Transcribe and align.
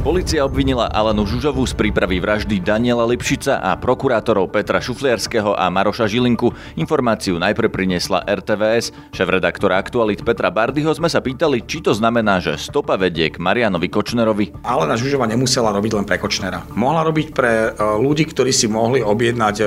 Polícia 0.00 0.40
obvinila 0.48 0.88
Alenu 0.88 1.28
Žužovú 1.28 1.60
z 1.68 1.76
prípravy 1.76 2.24
vraždy 2.24 2.56
Daniela 2.56 3.04
Lipšica 3.04 3.60
a 3.60 3.76
prokurátorov 3.76 4.48
Petra 4.48 4.80
Šufliarského 4.80 5.52
a 5.52 5.68
Maroša 5.68 6.08
Žilinku. 6.08 6.56
Informáciu 6.80 7.36
najprv 7.36 7.68
priniesla 7.68 8.24
RTVS. 8.24 8.96
Šéf-redaktora 9.12 9.76
Aktualit 9.76 10.24
Petra 10.24 10.48
Bardyho 10.48 10.88
sme 10.96 11.12
sa 11.12 11.20
pýtali, 11.20 11.68
či 11.68 11.84
to 11.84 11.92
znamená, 11.92 12.40
že 12.40 12.56
stopa 12.56 12.96
vedie 12.96 13.28
k 13.28 13.36
Marianovi 13.36 13.92
Kočnerovi. 13.92 14.64
Alena 14.64 14.96
Žužova 14.96 15.28
nemusela 15.28 15.68
robiť 15.68 15.92
len 15.92 16.08
pre 16.08 16.16
Kočnera. 16.16 16.64
Mohla 16.72 17.04
robiť 17.04 17.36
pre 17.36 17.52
e, 17.52 18.00
ľudí, 18.00 18.24
ktorí 18.24 18.56
si 18.56 18.72
mohli 18.72 19.04
objednať 19.04 19.56
e, 19.60 19.64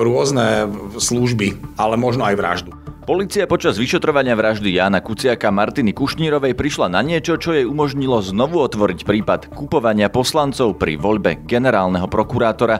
rôzne 0.00 0.64
služby, 0.96 1.76
ale 1.76 2.00
možno 2.00 2.24
aj 2.24 2.40
vraždu. 2.40 2.72
Polícia 3.08 3.48
počas 3.48 3.80
vyšetrovania 3.80 4.36
vraždy 4.36 4.68
Jána 4.76 5.00
Kuciaka 5.00 5.48
Martiny 5.48 5.96
Kušnírovej 5.96 6.52
prišla 6.52 6.92
na 6.92 7.00
niečo, 7.00 7.40
čo 7.40 7.56
jej 7.56 7.64
umožnilo 7.64 8.20
znovu 8.20 8.60
otvoriť 8.60 9.08
prípad 9.08 9.48
kupovania 9.58 10.06
poslancov 10.06 10.78
pri 10.78 10.94
voľbe 10.94 11.42
generálneho 11.42 12.06
prokurátora. 12.06 12.78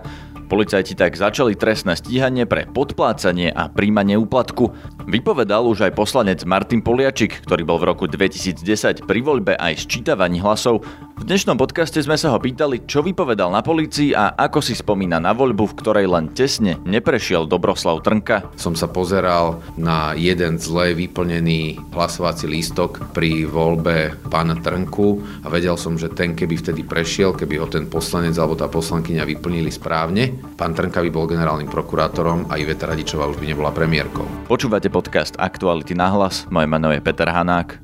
Policajti 0.49 0.97
tak 0.97 1.19
začali 1.19 1.59
trestné 1.59 1.99
stíhanie 1.99 2.47
pre 2.47 2.65
podplácanie 2.65 3.53
a 3.53 3.69
príjmanie 3.69 4.17
úplatku. 4.17 4.71
Vypovedal 5.11 5.67
už 5.67 5.91
aj 5.91 5.93
poslanec 5.99 6.41
Martin 6.47 6.81
Poliačik, 6.81 7.45
ktorý 7.45 7.67
bol 7.67 7.83
v 7.83 7.93
roku 7.93 8.07
2010 8.09 9.05
pri 9.05 9.21
voľbe 9.21 9.59
aj 9.59 9.85
sčítavaní 9.85 10.41
hlasov. 10.41 10.87
V 11.19 11.27
dnešnom 11.27 11.59
podcaste 11.59 11.99
sme 11.99 12.15
sa 12.15 12.31
ho 12.31 12.39
pýtali, 12.39 12.87
čo 12.87 13.03
vypovedal 13.03 13.51
na 13.51 13.59
polícii 13.59 14.15
a 14.15 14.39
ako 14.39 14.63
si 14.63 14.79
spomína 14.79 15.19
na 15.19 15.35
voľbu, 15.35 15.75
v 15.75 15.79
ktorej 15.83 16.07
len 16.07 16.31
tesne 16.31 16.79
neprešiel 16.87 17.51
Dobroslav 17.51 18.07
Trnka. 18.07 18.55
Som 18.55 18.79
sa 18.79 18.87
pozeral 18.87 19.59
na 19.75 20.15
jeden 20.15 20.63
zle 20.63 20.95
vyplnený 20.95 21.91
hlasovací 21.91 22.47
lístok 22.47 23.11
pri 23.11 23.51
voľbe 23.51 24.15
pána 24.31 24.63
Trnku 24.63 25.43
a 25.43 25.51
vedel 25.51 25.75
som, 25.75 25.99
že 25.99 26.07
ten 26.07 26.39
keby 26.39 26.55
vtedy 26.55 26.87
prešiel, 26.87 27.35
keby 27.35 27.59
ho 27.59 27.67
ten 27.67 27.91
poslanec 27.91 28.39
alebo 28.39 28.55
tá 28.55 28.71
poslankyňa 28.71 29.27
vyplnili 29.27 29.75
správne, 29.75 30.31
Pán 30.55 30.79
Trnka 30.79 31.03
by 31.03 31.11
bol 31.11 31.27
generálnym 31.27 31.67
prokurátorom 31.67 32.47
a 32.47 32.63
Iveta 32.63 32.87
Radičová 32.87 33.27
už 33.27 33.43
by 33.43 33.51
nebola 33.51 33.75
premiérkou. 33.75 34.25
Počúvate 34.47 34.87
podcast 34.87 35.35
Aktuality 35.35 35.99
na 35.99 36.15
hlas. 36.15 36.47
Moje 36.47 36.71
meno 36.71 36.95
je 36.95 37.03
Peter 37.03 37.27
Hanák. 37.27 37.83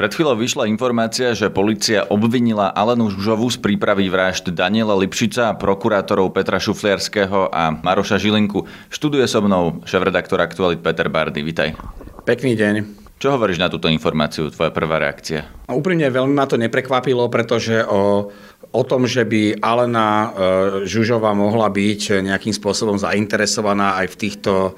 Pred 0.00 0.16
chvíľou 0.16 0.40
vyšla 0.40 0.64
informácia, 0.64 1.36
že 1.36 1.52
policia 1.52 2.08
obvinila 2.08 2.72
Alenu 2.72 3.12
Žužovú 3.12 3.52
z 3.52 3.60
prípravy 3.60 4.08
vražd 4.08 4.48
Daniela 4.48 4.96
Lipšica, 4.96 5.52
prokurátorov 5.60 6.32
Petra 6.32 6.56
Šufliarského 6.56 7.52
a 7.52 7.68
Maroša 7.68 8.16
Žilinku. 8.16 8.64
Študuje 8.88 9.28
so 9.28 9.44
mnou 9.44 9.84
šéf-redaktor 9.84 10.40
Aktualit 10.40 10.80
Peter 10.80 11.12
Bardy. 11.12 11.44
Vitaj. 11.44 11.76
Pekný 12.24 12.56
deň. 12.56 12.74
Čo 13.20 13.36
hovoríš 13.36 13.60
na 13.60 13.68
túto 13.68 13.92
informáciu, 13.92 14.48
tvoja 14.48 14.72
prvá 14.72 14.96
reakcia? 14.96 15.44
Úprimne 15.68 16.08
veľmi 16.08 16.32
ma 16.32 16.48
to 16.48 16.56
neprekvapilo, 16.56 17.28
pretože 17.28 17.84
o, 17.84 18.32
o 18.70 18.82
tom, 18.86 19.06
že 19.06 19.26
by 19.26 19.58
Alena 19.58 20.08
e, 20.10 20.28
Žužová 20.86 21.34
mohla 21.34 21.66
byť 21.66 22.22
nejakým 22.22 22.54
spôsobom 22.54 22.94
zainteresovaná 23.02 23.98
aj 23.98 24.14
v 24.14 24.18
týchto 24.26 24.52
e, 24.54 24.70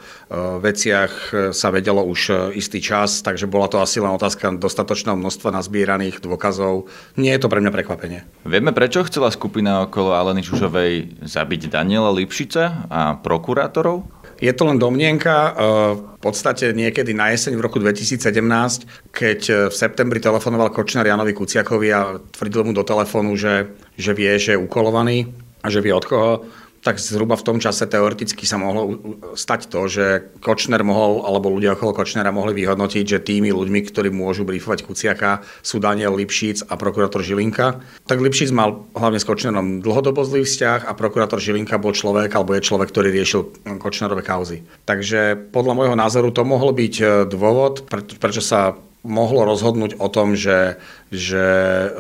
veciach 0.65 1.13
e, 1.13 1.33
sa 1.53 1.69
vedelo 1.69 2.01
už 2.01 2.53
istý 2.57 2.81
čas, 2.81 3.21
takže 3.21 3.45
bola 3.45 3.69
to 3.69 3.85
asi 3.85 4.01
len 4.01 4.13
otázka 4.17 4.57
dostatočného 4.57 5.17
množstva 5.21 5.53
nazbieraných 5.53 6.25
dôkazov. 6.25 6.89
Nie 7.21 7.37
je 7.37 7.45
to 7.45 7.53
pre 7.53 7.61
mňa 7.61 7.73
prekvapenie. 7.73 8.21
Vieme, 8.49 8.73
prečo 8.73 9.05
chcela 9.05 9.29
skupina 9.29 9.85
okolo 9.85 10.17
Aleny 10.17 10.41
Žužovej 10.41 11.25
zabiť 11.29 11.69
Daniela 11.69 12.09
Lipšica 12.09 12.89
a 12.89 13.21
prokurátorov? 13.21 14.22
Je 14.43 14.51
to 14.51 14.67
len 14.67 14.75
domnienka. 14.75 15.35
E, 15.35 15.51
v 15.95 16.19
podstate 16.19 16.75
niekedy 16.75 17.15
na 17.15 17.31
jeseň 17.31 17.55
v 17.55 17.63
roku 17.63 17.79
2017, 17.79 19.15
keď 19.15 19.41
e, 19.47 19.55
v 19.71 19.75
septembri 19.75 20.19
telefonoval 20.19 20.75
Kočner 20.75 21.07
Janovi 21.07 21.31
Kuciakovi 21.31 21.89
a 21.95 22.19
tvrdil 22.19 22.67
mu 22.67 22.73
do 22.75 22.83
telefónu, 22.83 23.39
že, 23.39 23.71
že 23.95 24.11
vie, 24.11 24.35
že 24.43 24.59
je 24.59 24.63
ukolovaný 24.63 25.31
a 25.63 25.71
že 25.71 25.79
vie 25.79 25.95
od 25.95 26.03
koho, 26.03 26.43
tak 26.83 26.99
zhruba 26.99 27.39
v 27.39 27.47
tom 27.47 27.59
čase 27.63 27.87
teoreticky 27.87 28.43
sa 28.43 28.59
mohlo 28.59 28.99
stať 29.39 29.71
to, 29.71 29.87
že 29.87 30.35
Kočner 30.43 30.83
mohol, 30.83 31.23
alebo 31.23 31.47
ľudia 31.47 31.79
okolo 31.79 31.95
Kočnera 31.95 32.35
mohli 32.35 32.59
vyhodnotiť, 32.59 33.05
že 33.07 33.23
tými 33.23 33.55
ľuďmi, 33.55 33.81
ktorí 33.87 34.11
môžu 34.11 34.43
briefovať 34.43 34.83
Kuciaka, 34.83 35.47
sú 35.63 35.79
Daniel 35.79 36.19
Lipšic 36.19 36.67
a 36.67 36.75
prokurátor 36.75 37.23
Žilinka. 37.23 37.79
Tak 38.11 38.19
Lipšic 38.19 38.51
mal 38.51 38.83
hlavne 38.99 39.23
s 39.23 39.27
Kočnerom 39.27 39.79
dlhodobo 39.79 40.27
zlý 40.27 40.43
vzťah 40.43 40.91
a 40.91 40.93
prokurátor 40.99 41.39
Žilinka 41.39 41.79
bol 41.79 41.95
človek, 41.95 42.35
alebo 42.35 42.59
je 42.59 42.67
človek, 42.67 42.91
ktorý 42.91 43.15
riešil 43.15 43.41
Kočnerové 43.79 44.27
kauzy. 44.27 44.67
Takže 44.83 45.39
podľa 45.55 45.79
môjho 45.79 45.95
názoru 45.95 46.35
to 46.35 46.43
mohol 46.43 46.75
byť 46.75 46.95
e, 46.99 47.05
dôvod, 47.31 47.87
prečo 48.19 48.43
sa 48.43 48.75
mohlo 49.03 49.43
rozhodnúť 49.43 49.99
o 49.99 50.07
tom, 50.07 50.39
že, 50.39 50.79
že 51.11 51.45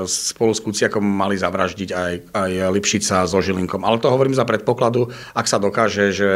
spolu 0.07 0.55
s 0.55 0.63
Kuciakom 0.63 1.03
mali 1.03 1.35
zavraždiť 1.35 1.91
aj, 1.91 2.13
aj 2.31 2.51
Lipšica 2.71 3.27
so 3.27 3.43
Žilinkom. 3.43 3.83
Ale 3.83 3.99
to 3.99 4.11
hovorím 4.11 4.39
za 4.39 4.47
predpokladu, 4.47 5.11
ak 5.35 5.47
sa 5.51 5.59
dokáže, 5.59 6.15
že 6.15 6.31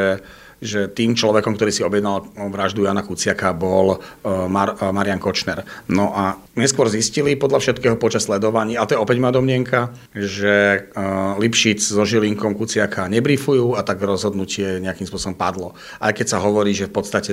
že 0.60 0.88
tým 0.88 1.12
človekom, 1.12 1.56
ktorý 1.56 1.70
si 1.72 1.84
objednal 1.84 2.24
vraždu 2.48 2.88
Jana 2.88 3.04
Kuciaka, 3.04 3.52
bol 3.52 3.96
e, 3.96 4.28
Mar- 4.48 4.76
e, 4.80 4.88
Marian 4.88 5.20
Kočner. 5.20 5.62
No 5.92 6.16
a 6.16 6.40
neskôr 6.56 6.88
zistili 6.88 7.36
podľa 7.36 7.60
všetkého 7.60 7.96
počas 8.00 8.24
sledovaní, 8.24 8.80
a 8.80 8.88
to 8.88 8.96
je 8.96 9.02
opäť 9.02 9.20
moja 9.20 9.36
domnienka, 9.36 9.92
že 10.16 10.88
e, 10.88 11.02
Lipšic 11.36 11.80
so 11.84 12.02
Žilinkom 12.08 12.56
Kuciaka 12.56 13.04
nebrifujú 13.12 13.76
a 13.76 13.84
tak 13.84 14.00
rozhodnutie 14.00 14.80
nejakým 14.80 15.04
spôsobom 15.04 15.36
padlo. 15.36 15.76
Aj 16.00 16.16
keď 16.16 16.36
sa 16.36 16.38
hovorí, 16.40 16.72
že 16.72 16.88
v 16.88 16.94
podstate 16.96 17.32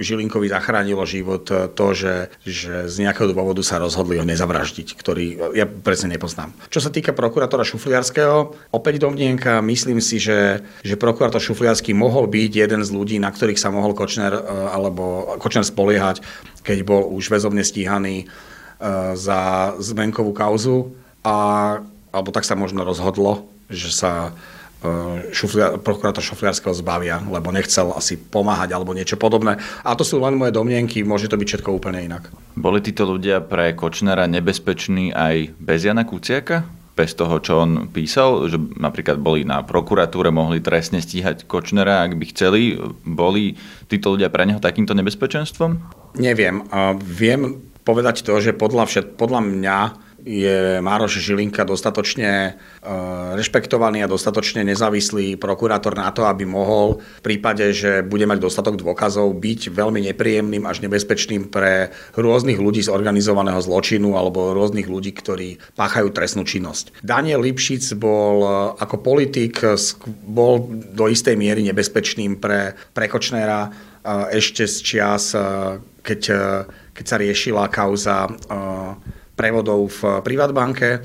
Žilinkovi 0.00 0.48
zachránilo 0.48 1.04
život 1.04 1.44
to, 1.48 1.86
že, 1.92 2.32
že 2.42 2.88
z 2.88 2.96
nejakého 3.04 3.30
dôvodu 3.30 3.60
sa 3.60 3.76
rozhodli 3.76 4.16
ho 4.16 4.24
nezavraždiť, 4.24 4.96
ktorý 4.96 5.26
ja 5.52 5.66
presne 5.68 6.16
nepoznám. 6.16 6.54
Čo 6.72 6.80
sa 6.80 6.90
týka 6.90 7.12
prokurátora 7.12 7.66
Šufliarského, 7.66 8.56
opäť 8.72 9.02
domnienka, 9.02 9.60
myslím 9.60 10.00
si, 10.00 10.16
že, 10.16 10.64
že 10.80 10.94
prokurátor 10.96 11.42
Šufliarský 11.42 11.92
mohol 11.92 12.26
byť 12.30 12.45
byť 12.46 12.52
jeden 12.54 12.80
z 12.86 12.90
ľudí, 12.94 13.16
na 13.18 13.34
ktorých 13.34 13.58
sa 13.58 13.74
mohol 13.74 13.90
Kočner, 13.98 14.30
e, 14.30 14.42
alebo 14.70 15.34
Kočner 15.42 15.66
spoliehať, 15.66 16.22
keď 16.62 16.86
bol 16.86 17.10
už 17.10 17.34
väzobne 17.34 17.66
stíhaný 17.66 18.22
e, 18.22 18.26
za 19.18 19.74
zmenkovú 19.82 20.30
kauzu. 20.30 20.94
A, 21.26 21.82
alebo 22.14 22.30
tak 22.30 22.46
sa 22.46 22.54
možno 22.54 22.86
rozhodlo, 22.86 23.50
že 23.66 23.90
sa 23.90 24.30
e, 24.78 25.34
šuflia, 25.34 25.82
prokurátor 25.82 26.22
Šufliarského 26.22 26.70
zbavia, 26.70 27.18
lebo 27.26 27.50
nechcel 27.50 27.90
asi 27.90 28.14
pomáhať 28.14 28.70
alebo 28.78 28.94
niečo 28.94 29.18
podobné. 29.18 29.58
A 29.82 29.98
to 29.98 30.06
sú 30.06 30.22
len 30.22 30.38
moje 30.38 30.54
domnienky, 30.54 31.02
môže 31.02 31.26
to 31.26 31.34
byť 31.34 31.48
všetko 31.50 31.74
úplne 31.74 32.06
inak. 32.06 32.30
Boli 32.54 32.78
títo 32.78 33.10
ľudia 33.10 33.42
pre 33.42 33.74
Kočnera 33.74 34.30
nebezpeční 34.30 35.10
aj 35.10 35.58
bez 35.58 35.82
Jana 35.82 36.06
Kuciaka? 36.06 36.85
Bez 36.96 37.12
toho, 37.12 37.36
čo 37.44 37.60
on 37.60 37.92
písal, 37.92 38.48
že 38.48 38.56
napríklad 38.56 39.20
boli 39.20 39.44
na 39.44 39.60
prokuratúre, 39.60 40.32
mohli 40.32 40.64
trestne 40.64 41.04
stíhať 41.04 41.44
Kočnera, 41.44 42.08
ak 42.08 42.16
by 42.16 42.24
chceli. 42.32 42.80
Boli 43.04 43.52
títo 43.92 44.16
ľudia 44.16 44.32
pre 44.32 44.48
neho 44.48 44.56
takýmto 44.56 44.96
nebezpečenstvom? 44.96 45.76
Neviem. 46.16 46.64
Viem 47.04 47.60
povedať 47.84 48.24
to, 48.24 48.40
že 48.40 48.56
podľa, 48.56 48.88
všet, 48.88 49.06
podľa 49.20 49.40
mňa 49.44 49.78
je 50.26 50.82
Mároš 50.82 51.22
Žilinka 51.22 51.62
dostatočne 51.62 52.58
e, 52.82 52.92
rešpektovaný 53.38 54.02
a 54.02 54.10
dostatočne 54.10 54.66
nezávislý 54.66 55.38
prokurátor 55.38 55.94
na 55.94 56.10
to, 56.10 56.26
aby 56.26 56.42
mohol 56.42 56.98
v 56.98 57.22
prípade, 57.22 57.70
že 57.70 58.02
bude 58.02 58.26
mať 58.26 58.42
dostatok 58.42 58.74
dôkazov, 58.82 59.30
byť 59.38 59.70
veľmi 59.70 60.02
nepríjemným 60.10 60.66
až 60.66 60.82
nebezpečným 60.82 61.46
pre 61.46 61.94
rôznych 62.18 62.58
ľudí 62.58 62.82
z 62.82 62.90
organizovaného 62.90 63.62
zločinu 63.62 64.18
alebo 64.18 64.50
rôznych 64.50 64.90
ľudí, 64.90 65.14
ktorí 65.14 65.62
páchajú 65.78 66.10
trestnú 66.10 66.42
činnosť. 66.42 67.06
Daniel 67.06 67.46
Lipšic 67.46 67.94
bol 67.94 68.42
e, 68.42 68.50
ako 68.82 68.98
politik 68.98 69.62
bol 70.26 70.66
do 70.90 71.06
istej 71.06 71.38
miery 71.38 71.62
nebezpečným 71.70 72.42
pre, 72.42 72.74
pre 72.90 73.06
e, 73.06 73.70
ešte 74.34 74.66
z 74.66 74.76
čias, 74.82 75.38
keď, 76.02 76.20
keď 76.90 77.04
sa 77.06 77.16
riešila 77.18 77.70
kauza 77.70 78.26
prevodov 79.36 79.92
v 80.00 80.24
Privatbanke. 80.24 81.04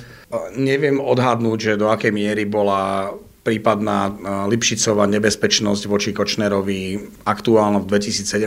Neviem 0.55 1.03
odhadnúť, 1.03 1.59
že 1.59 1.79
do 1.79 1.91
akej 1.91 2.15
miery 2.15 2.47
bola 2.47 3.11
prípadná 3.41 4.13
Lipšicová 4.45 5.09
nebezpečnosť 5.09 5.89
voči 5.89 6.13
Kočnerovi 6.13 7.01
aktuálno 7.25 7.81
v 7.81 7.89
2017. 7.97 8.45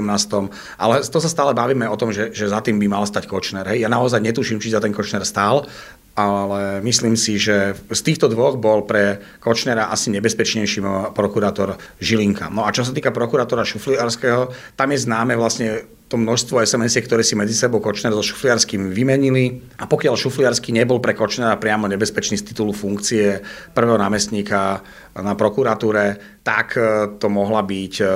Ale 0.78 1.02
to 1.02 1.18
sa 1.18 1.30
stále 1.30 1.50
bavíme 1.50 1.82
o 1.90 1.98
tom, 1.98 2.14
že, 2.14 2.30
že 2.30 2.46
za 2.46 2.62
tým 2.62 2.78
by 2.78 2.86
mal 2.86 3.04
stať 3.04 3.26
Kočner. 3.26 3.66
Hej. 3.66 3.82
Ja 3.82 3.90
naozaj 3.90 4.22
netuším, 4.22 4.62
či 4.62 4.70
za 4.70 4.78
ten 4.78 4.94
Kočner 4.94 5.26
stál. 5.26 5.66
Ale 6.14 6.78
myslím 6.86 7.18
si, 7.18 7.42
že 7.42 7.74
z 7.90 8.00
týchto 8.06 8.30
dvoch 8.30 8.54
bol 8.54 8.86
pre 8.86 9.18
Kočnera 9.42 9.90
asi 9.90 10.14
nebezpečnejší 10.14 10.78
prokurátor 11.10 11.74
Žilinka. 11.98 12.54
No 12.54 12.62
a 12.62 12.70
čo 12.70 12.86
sa 12.86 12.94
týka 12.94 13.10
prokurátora 13.10 13.66
Šufliarského, 13.66 14.54
tam 14.78 14.88
je 14.94 14.98
známe 15.02 15.34
vlastne 15.34 15.82
to 16.14 16.20
množstvo 16.20 16.62
sms 16.62 17.02
ktoré 17.02 17.26
si 17.26 17.34
medzi 17.34 17.58
sebou 17.58 17.82
Kočner 17.82 18.14
so 18.14 18.22
Šufliarským 18.22 18.94
vymenili. 18.94 19.58
A 19.82 19.90
pokiaľ 19.90 20.14
Šufliarsky 20.14 20.70
nebol 20.70 21.02
pre 21.02 21.16
Kočnera 21.16 21.58
priamo 21.58 21.90
nebezpečný 21.90 22.38
z 22.38 22.54
titulu 22.54 22.70
funkcie 22.70 23.42
prvého 23.74 23.98
námestníka 23.98 24.84
na 25.18 25.34
prokuratúre, 25.34 26.38
tak 26.46 26.78
e, 26.78 27.18
to 27.18 27.26
mohla 27.26 27.66
byť 27.66 27.94
e, 27.98 28.06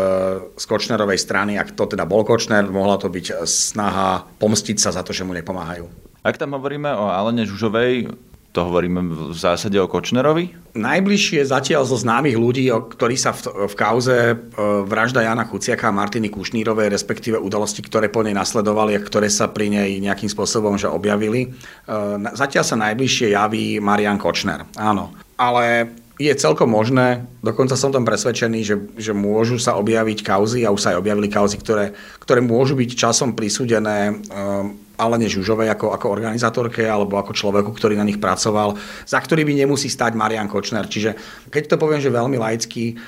z 0.54 0.64
Kočnerovej 0.68 1.18
strany, 1.18 1.58
ak 1.58 1.74
to 1.74 1.90
teda 1.90 2.06
bol 2.06 2.22
Kočner, 2.22 2.70
mohla 2.70 3.00
to 3.00 3.10
byť 3.10 3.42
snaha 3.42 4.22
pomstiť 4.38 4.76
sa 4.78 4.94
za 4.94 5.02
to, 5.02 5.10
že 5.10 5.26
mu 5.26 5.34
nepomáhajú. 5.34 6.07
Ak 6.28 6.36
tam 6.36 6.52
hovoríme 6.52 6.92
o 6.92 7.08
Alene 7.08 7.48
Žužovej, 7.48 8.12
to 8.52 8.60
hovoríme 8.68 9.32
v 9.32 9.32
zásade 9.32 9.80
o 9.80 9.88
Kočnerovi? 9.88 10.76
Najbližšie 10.76 11.40
zatiaľ 11.48 11.88
zo 11.88 11.96
známych 11.96 12.36
ľudí, 12.36 12.68
ktorí 12.68 13.16
sa 13.16 13.32
v, 13.32 13.64
v 13.64 13.74
kauze 13.76 14.16
e, 14.32 14.36
vražda 14.84 15.24
Jana 15.24 15.48
Kuciaka 15.48 15.88
a 15.88 15.96
Martiny 15.96 16.28
Kušnírovej, 16.28 16.92
respektíve 16.92 17.40
udalosti, 17.40 17.80
ktoré 17.80 18.12
po 18.12 18.20
nej 18.20 18.36
nasledovali 18.36 18.92
a 18.92 19.00
ktoré 19.00 19.32
sa 19.32 19.48
pri 19.48 19.72
nej 19.72 19.90
nejakým 20.04 20.28
spôsobom 20.28 20.76
že 20.76 20.92
objavili, 20.92 21.48
e, 21.48 21.96
zatiaľ 22.36 22.64
sa 22.68 22.76
najbližšie 22.76 23.32
javí 23.32 23.80
Marian 23.80 24.20
Kočner. 24.20 24.68
Áno. 24.76 25.16
Ale 25.40 25.96
je 26.20 26.34
celkom 26.36 26.68
možné, 26.68 27.24
dokonca 27.40 27.72
som 27.72 27.88
tam 27.88 28.04
presvedčený, 28.04 28.60
že, 28.68 28.76
že 29.00 29.16
môžu 29.16 29.56
sa 29.56 29.80
objaviť 29.80 30.20
kauzy 30.20 30.68
a 30.68 30.74
už 30.74 30.82
sa 30.82 30.88
aj 30.92 31.00
objavili 31.00 31.32
kauzy, 31.32 31.56
ktoré, 31.56 31.96
ktoré 32.20 32.44
môžu 32.44 32.76
byť 32.76 32.90
časom 32.92 33.32
prisúdené 33.32 34.18
um, 34.28 34.87
Alene 34.98 35.30
Žužovej 35.30 35.70
ako, 35.78 35.94
ako 35.94 36.06
organizátorke 36.10 36.82
alebo 36.82 37.16
ako 37.16 37.32
človeku, 37.32 37.70
ktorý 37.70 37.94
na 37.94 38.04
nich 38.04 38.18
pracoval, 38.18 38.74
za 39.06 39.18
ktorý 39.22 39.46
by 39.46 39.64
nemusí 39.64 39.86
stať 39.86 40.18
Marian 40.18 40.50
Kočner. 40.50 40.90
Čiže 40.90 41.14
keď 41.48 41.74
to 41.74 41.76
poviem, 41.78 42.02
že 42.02 42.10
veľmi 42.10 42.34
laicky, 42.34 42.98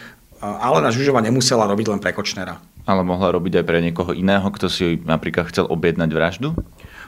Alena 0.40 0.88
Žužova 0.88 1.20
nemusela 1.20 1.68
robiť 1.68 1.86
len 1.92 2.00
pre 2.00 2.16
Kočnera. 2.16 2.56
Ale 2.88 3.04
mohla 3.04 3.28
robiť 3.28 3.60
aj 3.60 3.64
pre 3.68 3.78
niekoho 3.84 4.16
iného, 4.16 4.48
kto 4.48 4.72
si 4.72 4.96
napríklad 5.04 5.52
chcel 5.52 5.68
objednať 5.68 6.10
vraždu? 6.16 6.56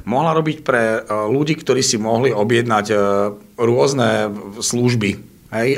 Mohla 0.05 0.37
robiť 0.37 0.67
pre 0.67 1.01
e, 1.01 1.11
ľudí, 1.33 1.57
ktorí 1.57 1.81
si 1.81 1.97
mohli 1.97 2.29
objednať 2.29 2.87
e, 2.93 2.97
rôzne 3.57 4.29
služby, 4.61 5.11
hej, 5.49 5.69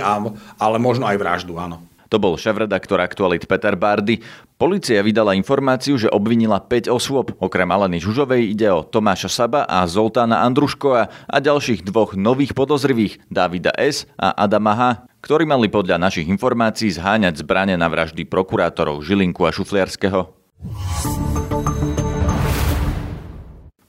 ale 0.59 0.77
možno 0.83 1.07
aj 1.07 1.21
vraždu, 1.21 1.55
áno. 1.61 1.79
To 2.15 2.23
bol 2.23 2.39
šéf-redaktor 2.39 3.03
Aktualit 3.03 3.43
Peter 3.43 3.75
Bardy. 3.75 4.23
Polícia 4.55 5.03
vydala 5.03 5.35
informáciu, 5.35 5.99
že 5.99 6.07
obvinila 6.07 6.63
5 6.63 6.87
osôb. 6.87 7.35
Okrem 7.43 7.67
Aleny 7.67 7.99
Žužovej 7.99 8.55
ide 8.55 8.71
o 8.71 8.87
Tomáša 8.87 9.27
Saba 9.27 9.67
a 9.67 9.83
Zoltána 9.91 10.47
Andruškova 10.47 11.11
a 11.11 11.37
ďalších 11.43 11.83
dvoch 11.83 12.15
nových 12.15 12.55
podozrivých, 12.55 13.19
Davida 13.27 13.75
S. 13.75 14.07
a 14.15 14.31
Adama 14.31 14.79
H., 14.79 15.11
ktorí 15.27 15.43
mali 15.43 15.67
podľa 15.67 15.99
našich 15.99 16.31
informácií 16.31 16.95
zháňať 16.95 17.43
zbrane 17.43 17.75
na 17.75 17.91
vraždy 17.91 18.23
prokurátorov 18.31 19.03
Žilinku 19.03 19.43
a 19.43 19.51
Šufliarského. 19.51 20.31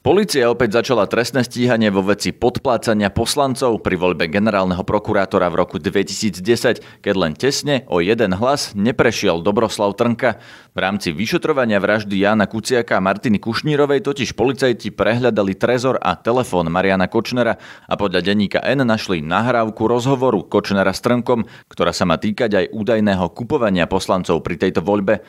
Polícia 0.06 0.46
opäť 0.46 0.78
začala 0.78 1.10
trestné 1.10 1.42
stíhanie 1.42 1.90
vo 1.90 1.98
veci 1.98 2.30
podplácania 2.30 3.10
poslancov 3.10 3.82
pri 3.82 3.98
voľbe 3.98 4.30
generálneho 4.30 4.86
prokurátora 4.86 5.50
v 5.50 5.58
roku 5.58 5.82
2010, 5.82 7.02
keď 7.02 7.14
len 7.18 7.34
tesne 7.34 7.82
o 7.90 7.98
jeden 7.98 8.38
hlas 8.38 8.70
neprešiel 8.78 9.42
Dobroslav 9.42 9.98
Trnka. 9.98 10.38
V 10.70 10.78
rámci 10.78 11.10
vyšetrovania 11.10 11.82
vraždy 11.82 12.22
Jana 12.22 12.46
Kuciaka 12.46 12.94
a 12.94 13.02
Martiny 13.02 13.42
Kušnírovej 13.42 14.06
totiž 14.06 14.38
policajti 14.38 14.94
prehľadali 14.94 15.58
trezor 15.58 15.98
a 15.98 16.14
telefón 16.14 16.70
Mariana 16.70 17.10
Kočnera 17.10 17.58
a 17.90 17.94
podľa 17.98 18.22
denníka 18.22 18.62
N 18.62 18.86
našli 18.86 19.26
nahrávku 19.26 19.90
rozhovoru 19.90 20.46
Kočnera 20.46 20.94
s 20.94 21.02
Trnkom, 21.02 21.50
ktorá 21.66 21.90
sa 21.90 22.06
má 22.06 22.14
týkať 22.14 22.54
aj 22.54 22.70
údajného 22.70 23.26
kupovania 23.34 23.90
poslancov 23.90 24.38
pri 24.46 24.54
tejto 24.54 24.86
voľbe. 24.86 25.26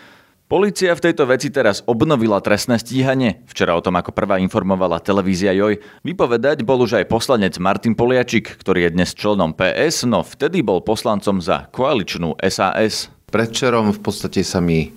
Polícia 0.48 0.96
v 0.96 1.04
tejto 1.04 1.28
veci 1.28 1.52
teraz 1.52 1.84
obnovila 1.92 2.40
trestné 2.40 2.80
stíhanie. 2.80 3.44
Včera 3.52 3.76
o 3.76 3.84
tom 3.84 4.00
ako 4.00 4.16
prvá 4.16 4.40
informovala 4.40 5.04
televízia 5.04 5.52
Joj. 5.52 5.84
Vypovedať 6.08 6.64
bol 6.64 6.88
už 6.88 7.04
aj 7.04 7.12
poslanec 7.12 7.60
Martin 7.60 8.00
Poliačik, 8.00 8.56
ktorý 8.56 8.88
je 8.88 8.96
dnes 8.96 9.12
členom 9.12 9.52
PS, 9.52 10.08
no 10.08 10.24
vtedy 10.24 10.64
bol 10.64 10.80
poslancom 10.80 11.44
za 11.44 11.68
koaličnú 11.68 12.40
SAS. 12.48 13.12
Predčerom 13.28 13.92
v 13.92 14.00
podstate 14.00 14.40
sa 14.48 14.64
mi 14.64 14.88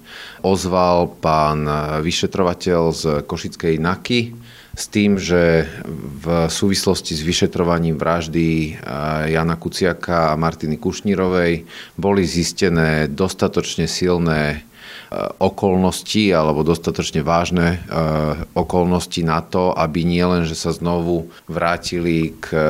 ozval 0.47 1.19
pán 1.19 1.67
vyšetrovateľ 1.99 2.83
z 2.95 3.03
Košickej 3.27 3.75
NAKY 3.83 4.21
s 4.79 4.87
tým, 4.87 5.19
že 5.19 5.67
v 6.23 6.47
súvislosti 6.47 7.19
s 7.19 7.27
vyšetrovaním 7.27 7.99
vraždy 7.99 8.79
Jana 9.35 9.59
Kuciaka 9.59 10.31
a 10.31 10.39
Martiny 10.39 10.79
Kušnírovej 10.79 11.67
boli 11.99 12.23
zistené 12.23 13.11
dostatočne 13.11 13.91
silné 13.91 14.70
Eh, 14.70 14.70
okolnosti 15.43 16.31
alebo 16.31 16.63
dostatočne 16.63 17.27
vážne 17.27 17.79
eh, 17.79 17.79
okolnosti 18.55 19.19
na 19.27 19.43
to, 19.43 19.75
aby 19.75 20.07
nielen, 20.07 20.47
že 20.47 20.55
sa 20.55 20.71
znovu 20.71 21.35
vrátili 21.51 22.39
k 22.39 22.47
eh, 22.55 22.63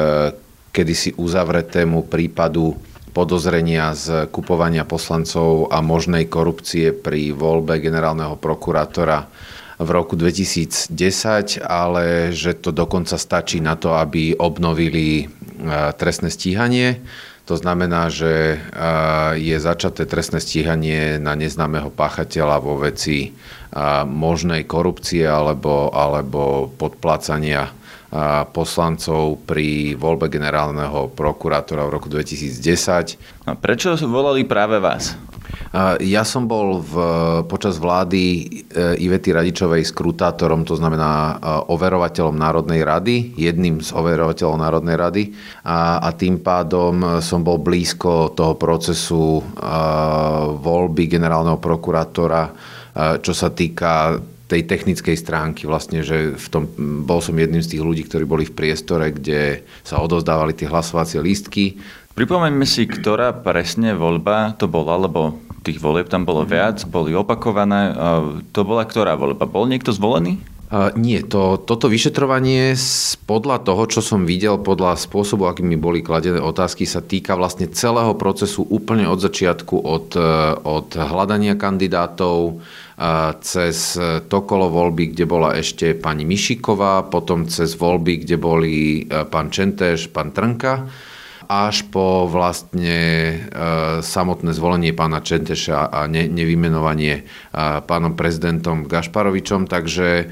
kedysi 0.73 1.21
uzavretému 1.21 2.09
prípadu 2.09 2.81
podozrenia 3.11 3.93
z 3.93 4.31
kupovania 4.31 4.87
poslancov 4.87 5.69
a 5.69 5.83
možnej 5.83 6.31
korupcie 6.31 6.95
pri 6.95 7.35
voľbe 7.35 7.83
generálneho 7.83 8.39
prokurátora 8.39 9.27
v 9.81 9.89
roku 9.91 10.15
2010, 10.15 10.95
ale 11.67 12.31
že 12.31 12.55
to 12.55 12.71
dokonca 12.71 13.19
stačí 13.19 13.59
na 13.59 13.75
to, 13.75 13.99
aby 13.99 14.37
obnovili 14.39 15.27
trestné 15.97 16.31
stíhanie. 16.31 17.01
To 17.51 17.59
znamená, 17.59 18.07
že 18.15 18.63
je 19.35 19.57
začaté 19.59 20.07
trestné 20.07 20.39
stíhanie 20.39 21.19
na 21.19 21.35
neznámeho 21.35 21.91
páchateľa 21.91 22.63
vo 22.63 22.79
veci 22.79 23.35
možnej 24.07 24.71
korupcie 24.71 25.27
alebo, 25.27 25.91
alebo 25.91 26.71
podplácania 26.71 27.75
poslancov 28.55 29.43
pri 29.51 29.99
voľbe 29.99 30.31
generálneho 30.31 31.11
prokurátora 31.11 31.91
v 31.91 31.95
roku 31.95 32.07
2010. 32.07 33.19
A 33.47 33.59
prečo 33.59 33.99
volali 34.07 34.47
práve 34.47 34.79
vás? 34.79 35.19
Ja 36.03 36.27
som 36.27 36.51
bol 36.51 36.83
v, 36.83 36.95
počas 37.47 37.79
vlády 37.79 38.23
e, 38.23 38.43
Ivety 39.07 39.31
Radičovej 39.31 39.87
skrutátorom, 39.87 40.67
to 40.67 40.75
znamená 40.75 41.11
e, 41.11 41.35
overovateľom 41.71 42.35
Národnej 42.35 42.83
rady, 42.83 43.39
jedným 43.39 43.79
z 43.79 43.95
overovateľov 43.95 44.59
Národnej 44.59 44.97
rady 44.99 45.23
a, 45.63 46.03
a 46.03 46.11
tým 46.11 46.43
pádom 46.43 47.23
som 47.23 47.47
bol 47.47 47.63
blízko 47.63 48.35
toho 48.35 48.59
procesu 48.59 49.43
voľby 50.59 51.07
generálneho 51.07 51.63
prokurátora, 51.63 52.51
čo 53.23 53.33
sa 53.33 53.55
týka 53.55 54.19
tej 54.51 54.67
technickej 54.67 55.15
stránky 55.15 55.63
vlastne, 55.71 56.03
že 56.03 56.35
v 56.35 56.47
tom, 56.51 56.67
bol 57.07 57.23
som 57.23 57.39
jedným 57.39 57.63
z 57.63 57.79
tých 57.79 57.87
ľudí, 57.87 58.03
ktorí 58.11 58.27
boli 58.27 58.43
v 58.43 58.57
priestore, 58.59 59.15
kde 59.15 59.63
sa 59.87 60.03
odozdávali 60.03 60.59
tie 60.59 60.67
hlasovacie 60.67 61.23
lístky. 61.23 61.79
Pripomeňme 62.15 62.67
si, 62.67 62.85
ktorá 62.91 63.33
presne 63.33 63.95
voľba 63.95 64.59
to 64.59 64.67
bola, 64.67 64.99
lebo 64.99 65.39
tých 65.61 65.79
volieb 65.79 66.09
tam 66.09 66.25
bolo 66.25 66.43
viac, 66.49 66.83
boli 66.89 67.13
opakované. 67.13 67.93
To 68.53 68.61
bola 68.65 68.89
ktorá 68.89 69.15
voľba? 69.15 69.45
Bol 69.45 69.69
niekto 69.69 69.93
zvolený? 69.93 70.41
Uh, 70.71 70.95
nie, 70.95 71.19
to, 71.27 71.59
toto 71.59 71.91
vyšetrovanie 71.91 72.79
podľa 73.27 73.67
toho, 73.67 73.91
čo 73.91 73.99
som 74.07 74.23
videl, 74.23 74.55
podľa 74.55 75.03
spôsobu, 75.03 75.51
akým 75.51 75.67
mi 75.67 75.75
boli 75.75 75.99
kladené 75.99 76.39
otázky, 76.39 76.87
sa 76.87 77.03
týka 77.03 77.35
vlastne 77.35 77.67
celého 77.67 78.15
procesu 78.15 78.63
úplne 78.71 79.11
od 79.11 79.19
začiatku, 79.19 79.75
od, 79.75 80.15
e, 80.15 80.23
od 80.63 80.95
hľadania 80.95 81.59
kandidátov, 81.59 82.63
uh, 82.63 83.35
cez 83.43 83.99
to 84.31 84.39
kolo 84.47 84.71
voľby, 84.71 85.11
kde 85.11 85.27
bola 85.27 85.59
ešte 85.59 85.99
pani 85.99 86.23
Mišiková, 86.23 87.03
potom 87.03 87.51
cez 87.51 87.75
voľby, 87.75 88.23
kde 88.23 88.39
boli 88.39 89.03
e, 89.11 89.27
pán 89.27 89.51
Čentež, 89.51 90.15
pán 90.15 90.31
Trnka 90.31 90.87
až 91.51 91.83
po 91.91 92.31
vlastne 92.31 92.99
e, 93.03 93.37
samotné 94.07 94.55
zvolenie 94.55 94.95
pána 94.95 95.19
Čenteša 95.19 95.91
a 95.91 96.07
ne, 96.07 96.31
nevymenovanie 96.31 97.15
e, 97.19 97.23
pánom 97.83 98.15
prezidentom 98.15 98.87
Gašparovičom. 98.87 99.67
Takže 99.67 100.09
e, 100.23 100.25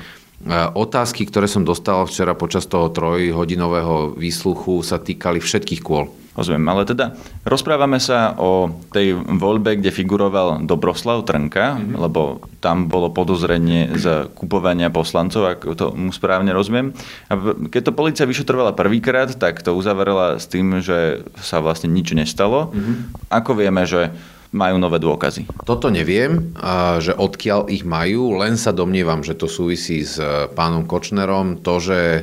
otázky, 0.78 1.26
ktoré 1.26 1.50
som 1.50 1.66
dostal 1.66 2.06
včera 2.06 2.38
počas 2.38 2.70
toho 2.70 2.94
trojhodinového 2.94 4.14
výsluchu 4.14 4.86
sa 4.86 5.02
týkali 5.02 5.42
všetkých 5.42 5.82
kôl. 5.82 6.06
Rozumiem, 6.38 6.70
ale 6.70 6.86
teda 6.86 7.18
rozprávame 7.42 7.98
sa 7.98 8.38
o 8.38 8.70
tej 8.94 9.18
voľbe, 9.18 9.82
kde 9.82 9.90
figuroval 9.90 10.62
Dobroslav 10.62 11.26
Trnka, 11.26 11.74
mm-hmm. 11.74 11.98
lebo 11.98 12.38
tam 12.62 12.86
bolo 12.86 13.10
podozrenie 13.10 13.98
z 13.98 14.30
kupovania 14.38 14.86
poslancov, 14.86 15.58
ak 15.58 15.66
to 15.74 15.90
mu 15.98 16.14
správne 16.14 16.54
rozumiem. 16.54 16.94
A 17.26 17.34
keď 17.74 17.90
to 17.90 17.98
policia 17.98 18.22
vyšetrovala 18.22 18.78
prvýkrát, 18.78 19.34
tak 19.34 19.66
to 19.66 19.74
uzavrela 19.74 20.38
s 20.38 20.46
tým, 20.46 20.78
že 20.78 21.26
sa 21.42 21.58
vlastne 21.58 21.90
nič 21.90 22.14
nestalo. 22.14 22.70
Mm-hmm. 22.70 22.94
Ako 23.34 23.58
vieme, 23.58 23.82
že 23.82 24.14
majú 24.52 24.80
nové 24.80 24.96
dôkazy? 24.96 25.44
Toto 25.68 25.92
neviem, 25.92 26.56
že 26.98 27.12
odkiaľ 27.12 27.68
ich 27.68 27.84
majú, 27.84 28.40
len 28.40 28.56
sa 28.56 28.72
domnievam, 28.72 29.20
že 29.20 29.36
to 29.36 29.44
súvisí 29.44 30.00
s 30.04 30.16
e, 30.16 30.48
pánom 30.52 30.88
Kočnerom. 30.88 31.60
To, 31.60 31.76
že 31.76 32.00
e, 32.00 32.22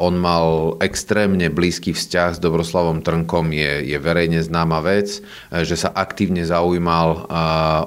on 0.00 0.16
mal 0.16 0.76
extrémne 0.80 1.52
blízky 1.52 1.92
vzťah 1.92 2.36
s 2.36 2.42
Dobroslavom 2.42 3.04
Trnkom 3.04 3.52
je, 3.52 3.84
je 3.84 3.98
verejne 4.00 4.40
známa 4.40 4.80
vec, 4.80 5.20
e, 5.20 5.64
že 5.64 5.76
sa 5.76 5.92
aktívne 5.92 6.40
zaujímal 6.40 7.28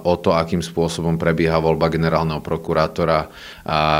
o 0.04 0.14
to, 0.20 0.36
akým 0.36 0.62
spôsobom 0.62 1.18
prebieha 1.18 1.58
voľba 1.58 1.90
generálneho 1.90 2.40
prokurátora 2.40 3.30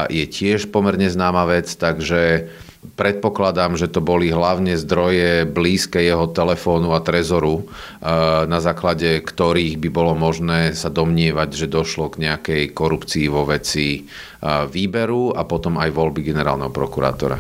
je 0.10 0.26
tiež 0.28 0.70
pomerne 0.70 1.08
známa 1.08 1.46
vec, 1.48 1.70
takže 1.76 2.52
Predpokladám, 2.94 3.80
že 3.80 3.90
to 3.90 4.04
boli 4.04 4.30
hlavne 4.30 4.78
zdroje 4.78 5.48
blízke 5.50 6.04
jeho 6.04 6.30
telefónu 6.30 6.94
a 6.94 7.02
trezoru, 7.02 7.64
eh, 7.64 8.46
na 8.46 8.60
základe 8.60 9.24
ktorých 9.24 9.80
by 9.80 9.90
bolo 9.90 10.14
možné 10.14 10.78
sa 10.78 10.94
domnievať, 10.94 11.50
že 11.56 11.72
došlo 11.72 12.14
k 12.14 12.30
nejakej 12.30 12.64
korupcii 12.76 13.26
vo 13.32 13.48
veci 13.48 14.04
eh, 14.04 14.68
výberu 14.68 15.34
a 15.34 15.48
potom 15.48 15.80
aj 15.80 15.90
voľby 15.90 16.22
generálneho 16.22 16.70
prokurátora. 16.70 17.40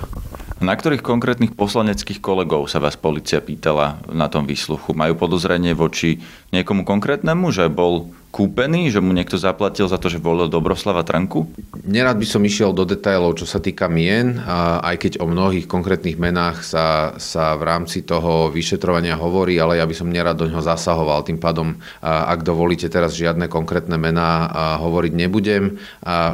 Na 0.64 0.80
ktorých 0.80 1.04
konkrétnych 1.04 1.60
poslaneckých 1.60 2.24
kolegov 2.24 2.72
sa 2.72 2.80
vás 2.80 2.96
policia 2.96 3.44
pýtala 3.44 4.00
na 4.08 4.32
tom 4.32 4.48
výsluchu? 4.48 4.96
Majú 4.96 5.20
podozrenie 5.20 5.76
voči 5.76 6.24
niekomu 6.56 6.88
konkrétnemu, 6.88 7.52
že 7.52 7.68
bol 7.68 8.16
kúpený, 8.34 8.90
že 8.90 8.98
mu 8.98 9.14
niekto 9.14 9.38
zaplatil 9.38 9.86
za 9.86 10.02
to, 10.02 10.10
že 10.10 10.18
volil 10.18 10.50
Dobroslava 10.50 11.06
Trnku? 11.06 11.54
Nerad 11.86 12.18
by 12.18 12.26
som 12.26 12.42
išiel 12.42 12.74
do 12.74 12.82
detailov, 12.82 13.38
čo 13.38 13.46
sa 13.46 13.62
týka 13.62 13.86
mien, 13.86 14.42
aj 14.82 14.98
keď 14.98 15.14
o 15.22 15.30
mnohých 15.30 15.70
konkrétnych 15.70 16.18
menách 16.18 16.66
sa, 16.66 17.14
sa 17.22 17.54
v 17.54 17.70
rámci 17.70 18.02
toho 18.02 18.50
vyšetrovania 18.50 19.22
hovorí, 19.22 19.62
ale 19.62 19.78
ja 19.78 19.86
by 19.86 19.94
som 19.94 20.10
nerad 20.10 20.34
do 20.34 20.50
ňoho 20.50 20.66
zasahoval. 20.66 21.22
Tým 21.22 21.38
pádom, 21.38 21.78
ak 22.02 22.42
dovolíte 22.42 22.90
teraz 22.90 23.14
žiadne 23.14 23.46
konkrétne 23.54 24.02
mená 24.02 24.50
hovoriť 24.82 25.14
nebudem. 25.14 25.78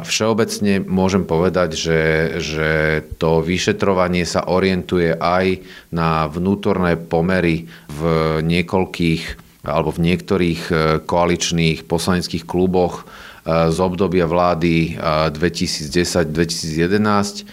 Všeobecne 0.08 0.80
môžem 0.88 1.28
povedať, 1.28 1.76
že, 1.76 2.00
že 2.40 2.70
to 3.20 3.44
vyšetrovanie 3.44 4.24
sa 4.24 4.48
orientuje 4.48 5.12
aj 5.12 5.60
na 5.92 6.24
vnútorné 6.32 6.96
pomery 6.96 7.68
v 7.92 8.00
niekoľkých 8.40 9.49
alebo 9.64 9.92
v 9.92 10.00
niektorých 10.08 10.62
e, 10.72 10.74
koaličných 11.04 11.84
poslaneckých 11.84 12.48
kluboch 12.48 13.04
e, 13.04 13.12
z 13.68 13.78
obdobia 13.80 14.24
vlády 14.24 14.96
2010-2011 15.36 16.88
e, 16.88 17.44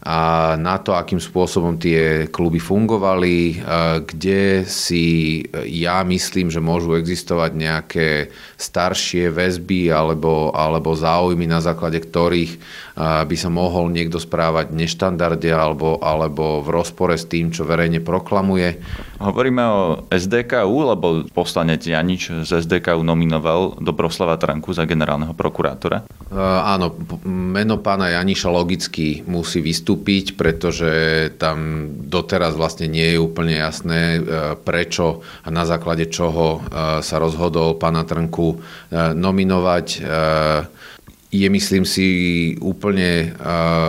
a 0.00 0.56
na 0.56 0.80
to, 0.80 0.96
akým 0.96 1.20
spôsobom 1.20 1.76
tie 1.76 2.24
kluby 2.32 2.56
fungovali, 2.56 3.60
kde 4.08 4.64
si 4.64 5.44
ja 5.68 6.00
myslím, 6.08 6.48
že 6.48 6.64
môžu 6.64 6.96
existovať 6.96 7.50
nejaké 7.52 8.08
staršie 8.56 9.28
väzby 9.28 9.92
alebo, 9.92 10.56
alebo 10.56 10.96
záujmy, 10.96 11.44
na 11.44 11.60
základe 11.60 12.00
ktorých 12.00 12.56
by 13.00 13.36
sa 13.36 13.52
mohol 13.52 13.92
niekto 13.92 14.16
správať 14.16 14.72
neštandardne 14.72 15.52
alebo, 15.52 16.00
alebo 16.00 16.64
v 16.64 16.68
rozpore 16.80 17.16
s 17.16 17.28
tým, 17.28 17.52
čo 17.52 17.68
verejne 17.68 18.00
proklamuje. 18.00 18.80
Hovoríme 19.20 19.62
o 19.68 19.80
SDKU, 20.08 20.96
lebo 20.96 21.28
poslanec 21.28 21.84
Janič 21.84 22.32
z 22.48 22.48
SDKU 22.48 23.04
nominoval 23.04 23.76
Dobroslava 23.84 24.40
Tranku 24.40 24.72
za 24.72 24.88
generálneho 24.88 25.36
prokurátora? 25.36 26.04
Áno, 26.38 26.94
meno 27.26 27.82
pána 27.82 28.14
Janiša 28.14 28.54
logicky 28.54 29.26
musí 29.26 29.58
vystúpiť, 29.58 30.38
pretože 30.38 30.90
tam 31.42 31.90
doteraz 32.06 32.54
vlastne 32.54 32.86
nie 32.86 33.14
je 33.14 33.18
úplne 33.18 33.58
jasné, 33.58 34.02
e, 34.14 34.20
prečo 34.54 35.26
a 35.42 35.50
na 35.50 35.66
základe 35.66 36.06
čoho 36.06 36.62
e, 36.62 37.02
sa 37.02 37.16
rozhodol 37.18 37.74
pána 37.82 38.06
Trnku 38.06 38.62
nominovať. 38.94 39.86
Je 41.30 41.46
myslím 41.46 41.86
si 41.86 42.06
úplne 42.58 43.38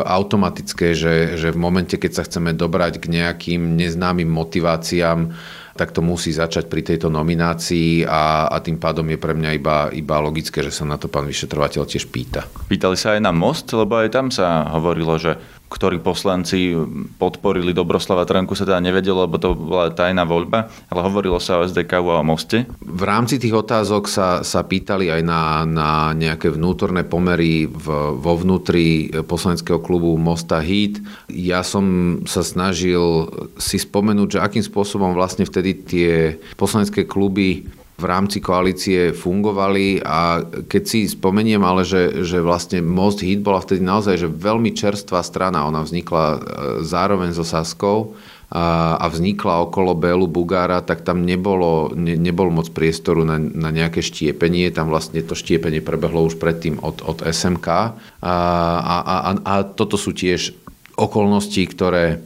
automatické, 0.05 0.93
že, 0.93 1.41
že 1.41 1.49
v 1.49 1.57
momente, 1.57 1.97
keď 1.97 2.11
sa 2.13 2.25
chceme 2.25 2.53
dobrať 2.53 3.01
k 3.01 3.17
nejakým 3.17 3.77
neznámym 3.81 4.29
motiváciám, 4.29 5.33
tak 5.75 5.95
to 5.95 6.03
musí 6.03 6.35
začať 6.35 6.67
pri 6.67 6.81
tejto 6.83 7.07
nominácii 7.07 8.03
a, 8.03 8.51
a 8.51 8.57
tým 8.59 8.81
pádom 8.81 9.07
je 9.07 9.17
pre 9.19 9.31
mňa 9.31 9.51
iba, 9.55 9.77
iba 9.93 10.15
logické, 10.19 10.59
že 10.65 10.73
sa 10.73 10.83
na 10.83 10.99
to 10.99 11.07
pán 11.07 11.27
vyšetrovateľ 11.27 11.87
tiež 11.87 12.11
pýta. 12.11 12.43
Pýtali 12.67 12.97
sa 12.99 13.15
aj 13.15 13.21
na 13.23 13.31
most, 13.31 13.71
lebo 13.71 13.99
aj 13.99 14.09
tam 14.11 14.27
sa 14.33 14.67
hovorilo, 14.73 15.15
že 15.15 15.60
ktorí 15.71 16.03
poslanci 16.03 16.75
podporili 17.15 17.71
Dobroslava 17.71 18.27
Trnku 18.27 18.51
sa 18.59 18.67
teda 18.67 18.83
nevedelo, 18.83 19.23
lebo 19.23 19.39
to 19.39 19.55
bola 19.55 19.87
tajná 19.87 20.27
voľba, 20.27 20.67
ale 20.91 20.99
hovorilo 20.99 21.39
sa 21.39 21.63
o 21.63 21.65
SDK 21.65 22.03
a 22.03 22.19
o 22.19 22.27
moste. 22.27 22.67
V 22.83 23.03
rámci 23.07 23.39
tých 23.39 23.55
otázok 23.55 24.11
sa, 24.11 24.43
sa 24.43 24.67
pýtali 24.67 25.07
aj 25.07 25.21
na, 25.23 25.63
na 25.63 25.89
nejaké 26.11 26.51
vnútorné 26.51 27.07
pomery 27.07 27.71
v, 27.71 27.87
vo 28.19 28.33
vnútri 28.35 29.07
poslaneckého 29.23 29.79
klubu 29.79 30.19
Mosta 30.19 30.59
Hit. 30.59 30.99
Ja 31.31 31.63
som 31.63 32.19
sa 32.27 32.43
snažil 32.43 33.31
si 33.55 33.79
spomenúť, 33.79 34.37
že 34.37 34.43
akým 34.43 34.63
spôsobom 34.67 35.15
vlastne 35.15 35.47
vtedy 35.47 35.71
tie 35.87 36.11
poslanecké 36.59 37.07
kluby 37.07 37.63
v 38.01 38.09
rámci 38.09 38.41
koalície 38.41 39.13
fungovali 39.13 40.01
a 40.01 40.41
keď 40.65 40.83
si 40.83 41.05
spomeniem 41.05 41.61
ale, 41.61 41.85
že, 41.85 42.25
že 42.25 42.41
vlastne 42.41 42.81
Most 42.81 43.21
Hit 43.21 43.45
bola 43.45 43.61
vtedy 43.61 43.85
naozaj 43.85 44.17
že 44.17 44.27
veľmi 44.27 44.73
čerstvá 44.73 45.21
strana, 45.21 45.69
ona 45.69 45.85
vznikla 45.85 46.25
e, 46.25 46.37
zároveň 46.81 47.37
so 47.37 47.45
Saskou 47.45 48.17
a 48.51 49.07
vznikla 49.07 49.63
okolo 49.63 49.95
Bélu 49.95 50.27
Bugára, 50.27 50.83
tak 50.83 51.07
tam 51.07 51.23
nebolo, 51.23 51.95
ne, 51.95 52.19
nebol 52.19 52.51
moc 52.51 52.67
priestoru 52.75 53.23
na, 53.23 53.39
na 53.39 53.71
nejaké 53.71 54.03
štiepenie. 54.03 54.67
Tam 54.75 54.91
vlastne 54.91 55.23
to 55.23 55.39
štiepenie 55.39 55.79
prebehlo 55.79 56.27
už 56.27 56.35
predtým 56.35 56.75
od, 56.83 56.99
od 56.99 57.23
SMK. 57.23 57.67
A, 57.71 57.87
a, 58.19 58.95
a, 59.07 59.15
a 59.39 59.53
toto 59.63 59.95
sú 59.95 60.11
tiež 60.11 60.51
okolnosti, 60.99 61.63
ktoré 61.63 62.19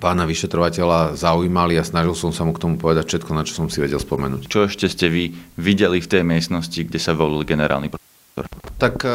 pána 0.00 0.24
vyšetrovateľa 0.24 1.16
zaujímali 1.16 1.76
a 1.76 1.84
snažil 1.84 2.16
som 2.16 2.32
sa 2.32 2.44
mu 2.44 2.56
k 2.56 2.62
tomu 2.62 2.80
povedať 2.80 3.04
všetko, 3.08 3.30
na 3.36 3.44
čo 3.44 3.56
som 3.56 3.66
si 3.68 3.80
vedel 3.80 4.00
spomenúť. 4.00 4.48
Čo 4.48 4.68
ešte 4.68 4.88
ste 4.88 5.06
vy 5.12 5.32
videli 5.60 6.00
v 6.00 6.10
tej 6.10 6.22
miestnosti, 6.24 6.76
kde 6.76 7.00
sa 7.00 7.12
volil 7.12 7.44
generálny 7.44 7.92
tak 8.74 9.06
e, 9.06 9.10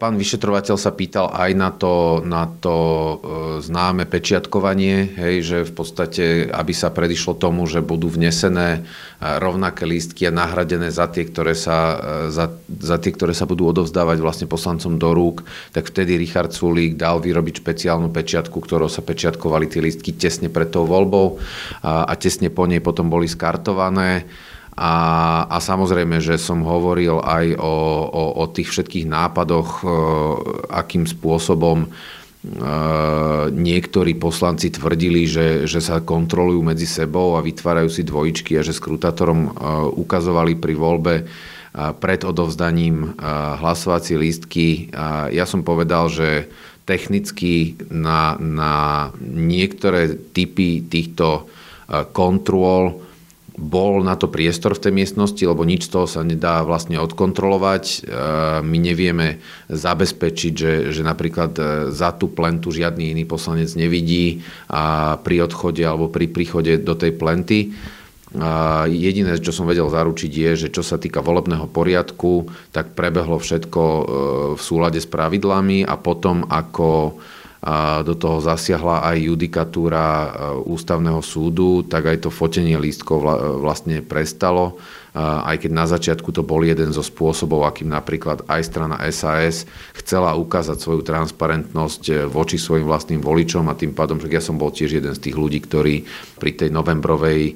pán 0.00 0.16
vyšetrovateľ 0.16 0.80
sa 0.80 0.96
pýtal 0.96 1.28
aj 1.28 1.50
na 1.52 1.68
to, 1.68 2.24
na 2.24 2.48
to 2.48 2.74
e, 2.74 3.14
známe 3.60 4.08
pečiatkovanie, 4.08 5.12
hej, 5.12 5.34
že 5.44 5.58
v 5.68 5.72
podstate, 5.76 6.24
aby 6.48 6.72
sa 6.72 6.88
predišlo 6.88 7.36
tomu, 7.36 7.68
že 7.68 7.84
budú 7.84 8.08
vnesené 8.08 8.80
e, 8.80 8.80
rovnaké 9.20 9.84
lístky 9.84 10.24
a 10.24 10.32
nahradené 10.32 10.88
za 10.88 11.12
tie, 11.12 11.28
ktoré 11.28 11.52
sa, 11.52 12.00
za, 12.32 12.48
za 12.80 12.96
tie, 12.96 13.12
ktoré 13.12 13.36
sa 13.36 13.44
budú 13.44 13.68
odovzdávať 13.68 14.18
vlastne 14.24 14.46
poslancom 14.48 14.96
do 14.96 15.12
rúk, 15.12 15.44
tak 15.76 15.92
vtedy 15.92 16.16
Richard 16.16 16.56
Sulík 16.56 16.96
dal 16.96 17.20
vyrobiť 17.20 17.60
špeciálnu 17.60 18.08
pečiatku, 18.08 18.56
ktorou 18.56 18.88
sa 18.88 19.04
pečiatkovali 19.04 19.68
tie 19.68 19.84
lístky 19.84 20.16
tesne 20.16 20.48
pred 20.48 20.72
tou 20.72 20.88
voľbou 20.88 21.36
a, 21.84 22.08
a 22.08 22.12
tesne 22.16 22.48
po 22.48 22.64
nej 22.64 22.80
potom 22.80 23.12
boli 23.12 23.28
skartované. 23.28 24.24
A, 24.72 24.94
a 25.52 25.56
samozrejme, 25.60 26.16
že 26.24 26.40
som 26.40 26.64
hovoril 26.64 27.20
aj 27.20 27.60
o, 27.60 27.76
o, 28.08 28.24
o 28.40 28.44
tých 28.48 28.72
všetkých 28.72 29.04
nápadoch, 29.04 29.84
e, 29.84 29.86
akým 30.72 31.04
spôsobom 31.04 31.84
e, 31.84 31.88
niektorí 33.52 34.16
poslanci 34.16 34.72
tvrdili, 34.72 35.28
že, 35.28 35.68
že 35.68 35.84
sa 35.84 36.00
kontrolujú 36.00 36.64
medzi 36.64 36.88
sebou 36.88 37.36
a 37.36 37.44
vytvárajú 37.44 37.92
si 37.92 38.00
dvojičky 38.00 38.56
a 38.56 38.64
že 38.64 38.72
skrutátorom 38.72 39.40
e, 39.44 39.50
ukazovali 39.92 40.56
pri 40.56 40.74
voľbe 40.76 41.14
pred 41.72 42.20
odovzdaním 42.20 43.16
hlasovacie 43.56 44.20
lístky. 44.20 44.92
Ja 45.32 45.48
som 45.48 45.64
povedal, 45.64 46.12
že 46.12 46.52
technicky 46.84 47.80
na, 47.88 48.36
na 48.36 49.08
niektoré 49.24 50.12
typy 50.36 50.84
týchto 50.84 51.48
kontrol 52.12 53.00
bol 53.52 54.00
na 54.00 54.16
to 54.16 54.32
priestor 54.32 54.72
v 54.72 54.88
tej 54.88 54.92
miestnosti, 54.96 55.42
lebo 55.44 55.68
nič 55.68 55.88
z 55.88 55.92
toho 55.92 56.06
sa 56.08 56.24
nedá 56.24 56.64
vlastne 56.64 56.96
odkontrolovať. 56.96 57.84
E, 57.84 57.96
my 58.64 58.78
nevieme 58.80 59.44
zabezpečiť, 59.68 60.52
že, 60.56 60.72
že 60.88 61.02
napríklad 61.04 61.52
e, 61.60 61.62
za 61.92 62.16
tú 62.16 62.32
plentu 62.32 62.72
žiadny 62.72 63.12
iný 63.12 63.24
poslanec 63.28 63.68
nevidí 63.76 64.40
a 64.72 65.16
pri 65.20 65.44
odchode 65.44 65.84
alebo 65.84 66.08
pri 66.08 66.32
príchode 66.32 66.80
do 66.80 66.96
tej 66.96 67.12
plenty. 67.12 67.76
A 68.32 68.88
jediné, 68.88 69.36
čo 69.36 69.52
som 69.52 69.68
vedel 69.68 69.92
zaručiť, 69.92 70.32
je, 70.32 70.50
že 70.56 70.68
čo 70.72 70.80
sa 70.80 70.96
týka 70.96 71.20
volebného 71.20 71.68
poriadku, 71.68 72.48
tak 72.72 72.96
prebehlo 72.96 73.36
všetko 73.36 73.82
e, 73.84 74.02
v 74.56 74.60
súlade 74.64 74.96
s 74.96 75.08
pravidlami 75.08 75.84
a 75.84 76.00
potom 76.00 76.48
ako 76.48 77.20
do 78.02 78.14
toho 78.18 78.42
zasiahla 78.42 79.06
aj 79.06 79.22
judikatúra 79.22 80.06
e, 80.10 80.28
ústavného 80.66 81.22
súdu, 81.22 81.86
tak 81.86 82.10
aj 82.10 82.26
to 82.26 82.30
fotenie 82.34 82.74
lístkov 82.74 83.22
vlastne 83.62 84.02
prestalo 84.02 84.82
aj 85.12 85.68
keď 85.68 85.70
na 85.76 85.84
začiatku 85.84 86.32
to 86.32 86.40
bol 86.40 86.64
jeden 86.64 86.88
zo 86.96 87.04
spôsobov, 87.04 87.68
akým 87.68 87.92
napríklad 87.92 88.48
aj 88.48 88.62
strana 88.64 88.96
SAS 89.12 89.68
chcela 89.92 90.32
ukázať 90.32 90.80
svoju 90.80 91.04
transparentnosť 91.04 92.02
eh, 92.08 92.16
voči 92.24 92.56
svojim 92.56 92.88
vlastným 92.88 93.20
voličom 93.20 93.68
a 93.68 93.76
tým 93.76 93.92
pádom, 93.92 94.16
že 94.16 94.32
ja 94.32 94.40
som 94.40 94.56
bol 94.56 94.72
tiež 94.72 95.00
jeden 95.00 95.12
z 95.12 95.20
tých 95.20 95.36
ľudí, 95.36 95.60
ktorí 95.64 96.08
pri 96.40 96.50
tej 96.58 96.74
novembrovej 96.74 97.54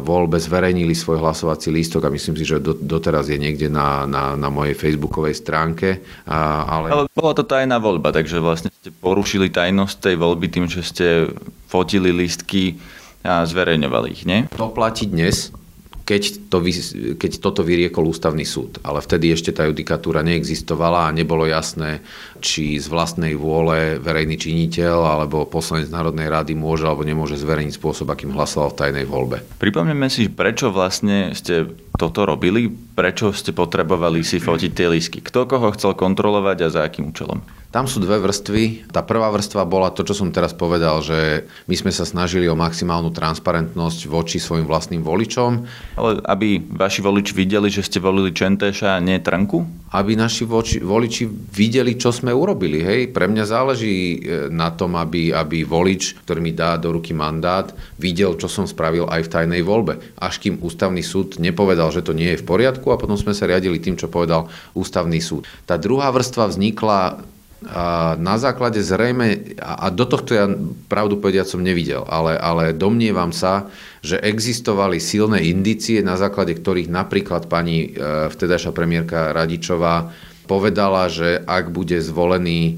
voľbe 0.00 0.40
zverejnili 0.40 0.96
svoj 0.96 1.20
hlasovací 1.20 1.68
lístok 1.68 2.08
a 2.08 2.14
myslím 2.14 2.36
si, 2.40 2.44
že 2.48 2.60
doteraz 2.62 3.28
je 3.28 3.36
niekde 3.36 3.68
na, 3.68 4.08
na, 4.08 4.36
na 4.36 4.48
mojej 4.48 4.72
facebookovej 4.72 5.36
stránke. 5.36 6.00
Ale... 6.24 6.88
ale 6.88 7.04
bola 7.12 7.32
to 7.36 7.44
tajná 7.44 7.76
voľba, 7.76 8.12
takže 8.12 8.40
vlastne 8.40 8.72
ste 8.72 8.88
porušili 8.88 9.52
tajnosť 9.52 9.96
tej 10.00 10.16
voľby 10.16 10.46
tým, 10.48 10.64
že 10.64 10.80
ste 10.80 11.06
fotili 11.68 12.12
lístky 12.12 12.80
a 13.22 13.44
zverejňovali 13.44 14.08
ich, 14.12 14.22
nie? 14.24 14.48
To 14.56 14.72
platí 14.72 15.08
dnes, 15.08 15.52
keď, 16.12 16.52
to, 16.52 16.60
keď 17.16 17.32
toto 17.40 17.64
vyriekol 17.64 18.04
ústavný 18.04 18.44
súd. 18.44 18.76
Ale 18.84 19.00
vtedy 19.00 19.32
ešte 19.32 19.48
tá 19.56 19.64
judikatúra 19.64 20.20
neexistovala 20.20 21.08
a 21.08 21.14
nebolo 21.16 21.48
jasné, 21.48 22.04
či 22.42 22.76
z 22.82 22.90
vlastnej 22.90 23.38
vôle 23.38 24.02
verejný 24.02 24.34
činiteľ 24.34 24.98
alebo 25.06 25.46
poslanec 25.46 25.86
Národnej 25.94 26.26
rady 26.26 26.58
môže 26.58 26.82
alebo 26.82 27.06
nemôže 27.06 27.38
zverejniť 27.38 27.78
spôsob, 27.78 28.10
akým 28.10 28.34
hlasoval 28.34 28.74
v 28.74 28.78
tajnej 28.82 29.06
voľbe. 29.06 29.38
Pripomneme 29.62 30.10
si, 30.10 30.26
prečo 30.26 30.74
vlastne 30.74 31.30
ste 31.38 31.70
toto 31.94 32.26
robili, 32.26 32.66
prečo 32.66 33.30
ste 33.30 33.54
potrebovali 33.54 34.26
si 34.26 34.42
fotiť 34.42 34.70
tie 34.74 34.90
lísky. 34.90 35.22
Kto 35.22 35.46
koho 35.46 35.70
chcel 35.78 35.94
kontrolovať 35.94 36.58
a 36.66 36.68
za 36.74 36.80
akým 36.82 37.14
účelom? 37.14 37.38
Tam 37.72 37.88
sú 37.88 38.04
dve 38.04 38.20
vrstvy. 38.20 38.92
Tá 38.92 39.00
prvá 39.00 39.32
vrstva 39.32 39.64
bola 39.64 39.88
to, 39.88 40.04
čo 40.04 40.12
som 40.12 40.28
teraz 40.28 40.52
povedal, 40.52 41.00
že 41.00 41.48
my 41.64 41.72
sme 41.72 41.88
sa 41.88 42.04
snažili 42.04 42.44
o 42.44 42.52
maximálnu 42.52 43.08
transparentnosť 43.16 44.12
voči 44.12 44.36
svojim 44.36 44.68
vlastným 44.68 45.00
voličom. 45.00 45.64
Ale 45.96 46.20
aby 46.28 46.60
vaši 46.60 47.00
voliči 47.00 47.32
videli, 47.32 47.72
že 47.72 47.80
ste 47.80 47.96
volili 47.96 48.36
Čentéša 48.36 49.00
a 49.00 49.00
nie 49.00 49.16
Trnku? 49.24 49.88
Aby 49.88 50.20
naši 50.20 50.44
voči, 50.44 50.84
voliči 50.84 51.24
videli, 51.32 51.96
čo 51.96 52.12
sme 52.12 52.31
urobili. 52.34 52.82
Hej. 52.82 53.14
Pre 53.14 53.28
mňa 53.28 53.44
záleží 53.44 54.18
e, 54.18 54.48
na 54.48 54.72
tom, 54.72 54.98
aby, 54.98 55.30
aby 55.30 55.62
volič, 55.62 56.18
ktorý 56.24 56.40
mi 56.40 56.52
dá 56.52 56.74
do 56.80 56.96
ruky 56.96 57.12
mandát, 57.14 57.70
videl, 57.96 58.34
čo 58.36 58.50
som 58.50 58.66
spravil 58.66 59.06
aj 59.06 59.28
v 59.28 59.32
tajnej 59.32 59.62
voľbe. 59.62 60.00
Až 60.18 60.42
kým 60.42 60.58
ústavný 60.60 61.04
súd 61.04 61.38
nepovedal, 61.38 61.92
že 61.92 62.02
to 62.02 62.16
nie 62.16 62.34
je 62.34 62.40
v 62.40 62.48
poriadku 62.48 62.90
a 62.90 63.00
potom 63.00 63.14
sme 63.14 63.36
sa 63.36 63.46
riadili 63.46 63.78
tým, 63.78 63.94
čo 63.94 64.10
povedal 64.10 64.50
ústavný 64.74 65.20
súd. 65.20 65.46
Tá 65.68 65.78
druhá 65.78 66.10
vrstva 66.10 66.50
vznikla 66.50 67.22
a 67.62 68.18
na 68.18 68.42
základe 68.42 68.82
zrejme, 68.82 69.54
a 69.62 69.86
do 69.94 70.02
tohto 70.02 70.34
ja 70.34 70.50
pravdu 70.90 71.22
povediať 71.22 71.54
som 71.54 71.62
nevidel, 71.62 72.02
ale, 72.10 72.34
ale 72.34 72.74
domnievam 72.74 73.30
sa, 73.30 73.70
že 74.02 74.18
existovali 74.18 74.98
silné 74.98 75.46
indície, 75.46 76.02
na 76.02 76.18
základe 76.18 76.58
ktorých 76.58 76.90
napríklad 76.90 77.46
pani 77.46 77.94
e, 77.94 78.26
vtedajšia 78.34 78.74
premiérka 78.74 79.30
Radičová 79.30 80.10
povedala, 80.52 81.08
že 81.08 81.40
ak 81.48 81.72
bude 81.72 81.96
zvolený 81.96 82.60
e, 82.68 82.72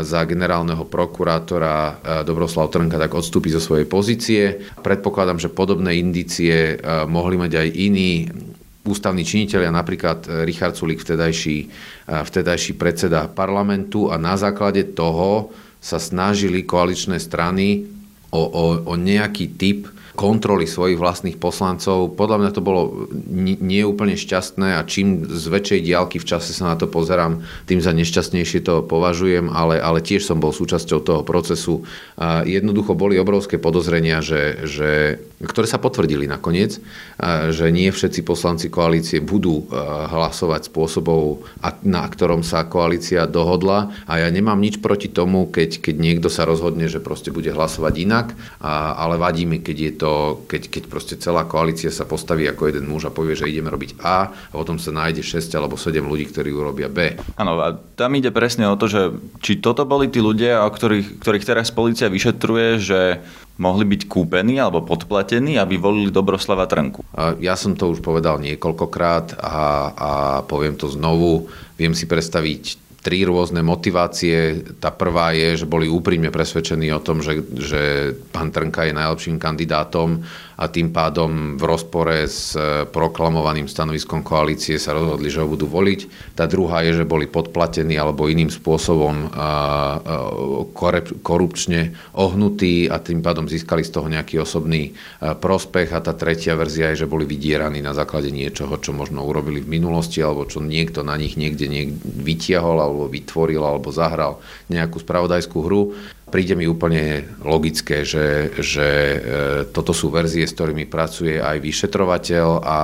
za 0.00 0.24
generálneho 0.24 0.88
prokurátora 0.88 1.76
e, 1.76 1.92
Dobroslav 2.24 2.72
Trnka, 2.72 2.96
tak 2.96 3.12
odstúpi 3.12 3.52
zo 3.52 3.60
svojej 3.60 3.84
pozície. 3.84 4.64
Predpokladám, 4.80 5.36
že 5.36 5.52
podobné 5.52 6.00
indície 6.00 6.80
mohli 7.04 7.36
mať 7.36 7.52
aj 7.60 7.68
iní 7.76 8.12
ústavní 8.88 9.22
činiteľia, 9.22 9.68
napríklad 9.68 10.24
e, 10.24 10.48
Richard 10.48 10.74
Sulik, 10.74 11.04
vtedajší, 11.04 11.58
e, 11.60 11.66
vtedajší 12.08 12.72
predseda 12.80 13.28
parlamentu 13.28 14.08
a 14.08 14.16
na 14.16 14.40
základe 14.40 14.96
toho 14.96 15.52
sa 15.78 16.00
snažili 16.00 16.64
koaličné 16.64 17.20
strany 17.20 17.86
o, 18.32 18.42
o, 18.42 18.64
o 18.88 18.92
nejaký 18.96 19.54
typ 19.54 19.86
kontroly 20.18 20.66
svojich 20.66 20.98
vlastných 20.98 21.38
poslancov. 21.38 22.18
Podľa 22.18 22.36
mňa 22.42 22.50
to 22.50 22.58
bolo 22.58 23.06
nie 23.62 23.86
úplne 23.86 24.18
šťastné 24.18 24.74
a 24.74 24.82
čím 24.82 25.30
z 25.30 25.44
väčšej 25.46 25.86
diálky 25.86 26.18
v 26.18 26.26
čase 26.26 26.50
sa 26.50 26.74
na 26.74 26.76
to 26.76 26.90
pozerám, 26.90 27.46
tým 27.70 27.78
za 27.78 27.94
nešťastnejšie 27.94 28.66
to 28.66 28.82
považujem, 28.82 29.46
ale, 29.46 29.78
ale 29.78 30.02
tiež 30.02 30.26
som 30.26 30.42
bol 30.42 30.50
súčasťou 30.50 31.06
toho 31.06 31.22
procesu. 31.22 31.86
A 32.18 32.42
jednoducho 32.42 32.98
boli 32.98 33.14
obrovské 33.14 33.62
podozrenia, 33.62 34.18
že, 34.18 34.66
že, 34.66 35.22
ktoré 35.38 35.70
sa 35.70 35.78
potvrdili 35.78 36.26
nakoniec, 36.26 36.82
že 37.54 37.70
nie 37.70 37.86
všetci 37.94 38.26
poslanci 38.26 38.66
koalície 38.66 39.22
budú 39.22 39.70
hlasovať 40.10 40.66
spôsobov, 40.66 41.46
na 41.86 42.02
ktorom 42.02 42.42
sa 42.42 42.66
koalícia 42.66 43.30
dohodla 43.30 43.94
a 44.10 44.18
ja 44.18 44.26
nemám 44.26 44.58
nič 44.58 44.82
proti 44.82 45.06
tomu, 45.06 45.46
keď, 45.46 45.78
keď 45.78 45.94
niekto 45.94 46.26
sa 46.26 46.42
rozhodne, 46.42 46.90
že 46.90 46.98
proste 46.98 47.30
bude 47.30 47.54
hlasovať 47.54 47.94
inak, 48.02 48.26
ale 48.98 49.14
vadí 49.14 49.46
mi, 49.46 49.62
keď 49.62 49.76
je 49.78 49.92
to 49.94 50.07
to, 50.08 50.40
keď, 50.48 50.62
keď 50.72 50.82
proste 50.88 51.14
celá 51.20 51.44
koalícia 51.44 51.92
sa 51.92 52.08
postaví 52.08 52.48
ako 52.48 52.72
jeden 52.72 52.88
muž 52.88 53.04
a 53.04 53.12
povie, 53.12 53.36
že 53.36 53.44
ideme 53.44 53.68
robiť 53.68 54.00
A 54.00 54.32
a 54.32 54.54
potom 54.56 54.80
sa 54.80 54.88
nájde 54.88 55.20
6 55.20 55.52
alebo 55.52 55.76
7 55.76 56.00
ľudí, 56.00 56.32
ktorí 56.32 56.48
urobia 56.48 56.88
B. 56.88 57.20
Áno, 57.36 57.60
a 57.60 57.76
tam 57.76 58.16
ide 58.16 58.32
presne 58.32 58.72
o 58.72 58.80
to, 58.80 58.88
že 58.88 59.12
či 59.44 59.60
toto 59.60 59.84
boli 59.84 60.08
tí 60.08 60.24
ľudia, 60.24 60.64
o 60.64 60.70
ktorých, 60.72 61.20
ktorých 61.20 61.44
teraz 61.44 61.68
policia 61.68 62.08
vyšetruje, 62.08 62.80
že 62.80 63.00
mohli 63.60 63.84
byť 63.84 64.08
kúpení 64.08 64.56
alebo 64.56 64.86
podplatení, 64.86 65.60
aby 65.60 65.76
volili 65.76 66.08
Dobroslava 66.08 66.64
Trnku. 66.64 67.04
Ja 67.42 67.58
som 67.58 67.76
to 67.76 67.92
už 67.92 68.00
povedal 68.00 68.40
niekoľkokrát 68.40 69.36
a, 69.36 69.58
a 69.92 70.10
poviem 70.46 70.78
to 70.78 70.88
znovu. 70.88 71.52
Viem 71.76 71.92
si 71.92 72.08
predstaviť 72.08 72.87
tri 72.98 73.22
rôzne 73.22 73.62
motivácie. 73.62 74.66
Tá 74.82 74.90
prvá 74.90 75.30
je, 75.30 75.64
že 75.64 75.66
boli 75.70 75.86
úprimne 75.86 76.34
presvedčení 76.34 76.90
o 76.90 77.00
tom, 77.02 77.22
že, 77.22 77.40
že 77.54 78.12
pán 78.34 78.50
Trnka 78.50 78.90
je 78.90 78.98
najlepším 78.98 79.38
kandidátom 79.38 80.22
a 80.58 80.66
tým 80.66 80.90
pádom 80.90 81.54
v 81.54 81.62
rozpore 81.62 82.26
s 82.26 82.58
e, 82.58 82.82
proklamovaným 82.90 83.70
stanoviskom 83.70 84.26
koalície 84.26 84.74
sa 84.74 84.90
rozhodli, 84.90 85.30
že 85.30 85.38
ho 85.38 85.46
budú 85.46 85.70
voliť. 85.70 86.34
Tá 86.34 86.50
druhá 86.50 86.82
je, 86.82 86.98
že 86.98 87.06
boli 87.06 87.30
podplatení 87.30 87.94
alebo 87.94 88.26
iným 88.26 88.50
spôsobom 88.50 89.30
korupčne 91.22 91.94
ohnutí 92.18 92.90
a 92.90 92.98
tým 92.98 93.22
pádom 93.22 93.46
získali 93.46 93.86
z 93.86 93.94
toho 93.94 94.10
nejaký 94.10 94.42
osobný 94.42 94.98
prospech. 95.22 95.94
A 95.94 96.02
tá 96.02 96.18
tretia 96.18 96.58
verzia 96.58 96.90
je, 96.90 97.06
že 97.06 97.10
boli 97.10 97.22
vydieraní 97.22 97.78
na 97.78 97.94
základe 97.94 98.34
niečoho, 98.34 98.74
čo 98.82 98.90
možno 98.90 99.22
urobili 99.22 99.62
v 99.62 99.78
minulosti 99.78 100.18
alebo 100.18 100.50
čo 100.50 100.58
niekto 100.58 101.06
na 101.06 101.14
nich 101.14 101.38
niekde, 101.38 101.70
niekde 101.70 102.02
vytiahol 102.02 102.82
alebo 102.82 103.06
vytvoril 103.06 103.62
alebo 103.62 103.94
zahral 103.94 104.42
nejakú 104.66 104.98
spravodajskú 104.98 105.58
hru 105.62 105.94
príde 106.28 106.54
mi 106.54 106.68
úplne 106.68 107.24
logické, 107.42 108.04
že, 108.04 108.52
že 108.60 108.88
e, 108.88 109.18
toto 109.72 109.96
sú 109.96 110.12
verzie, 110.12 110.44
s 110.44 110.54
ktorými 110.54 110.84
pracuje 110.86 111.40
aj 111.40 111.58
vyšetrovateľ 111.58 112.46
a, 112.60 112.62
a 112.62 112.80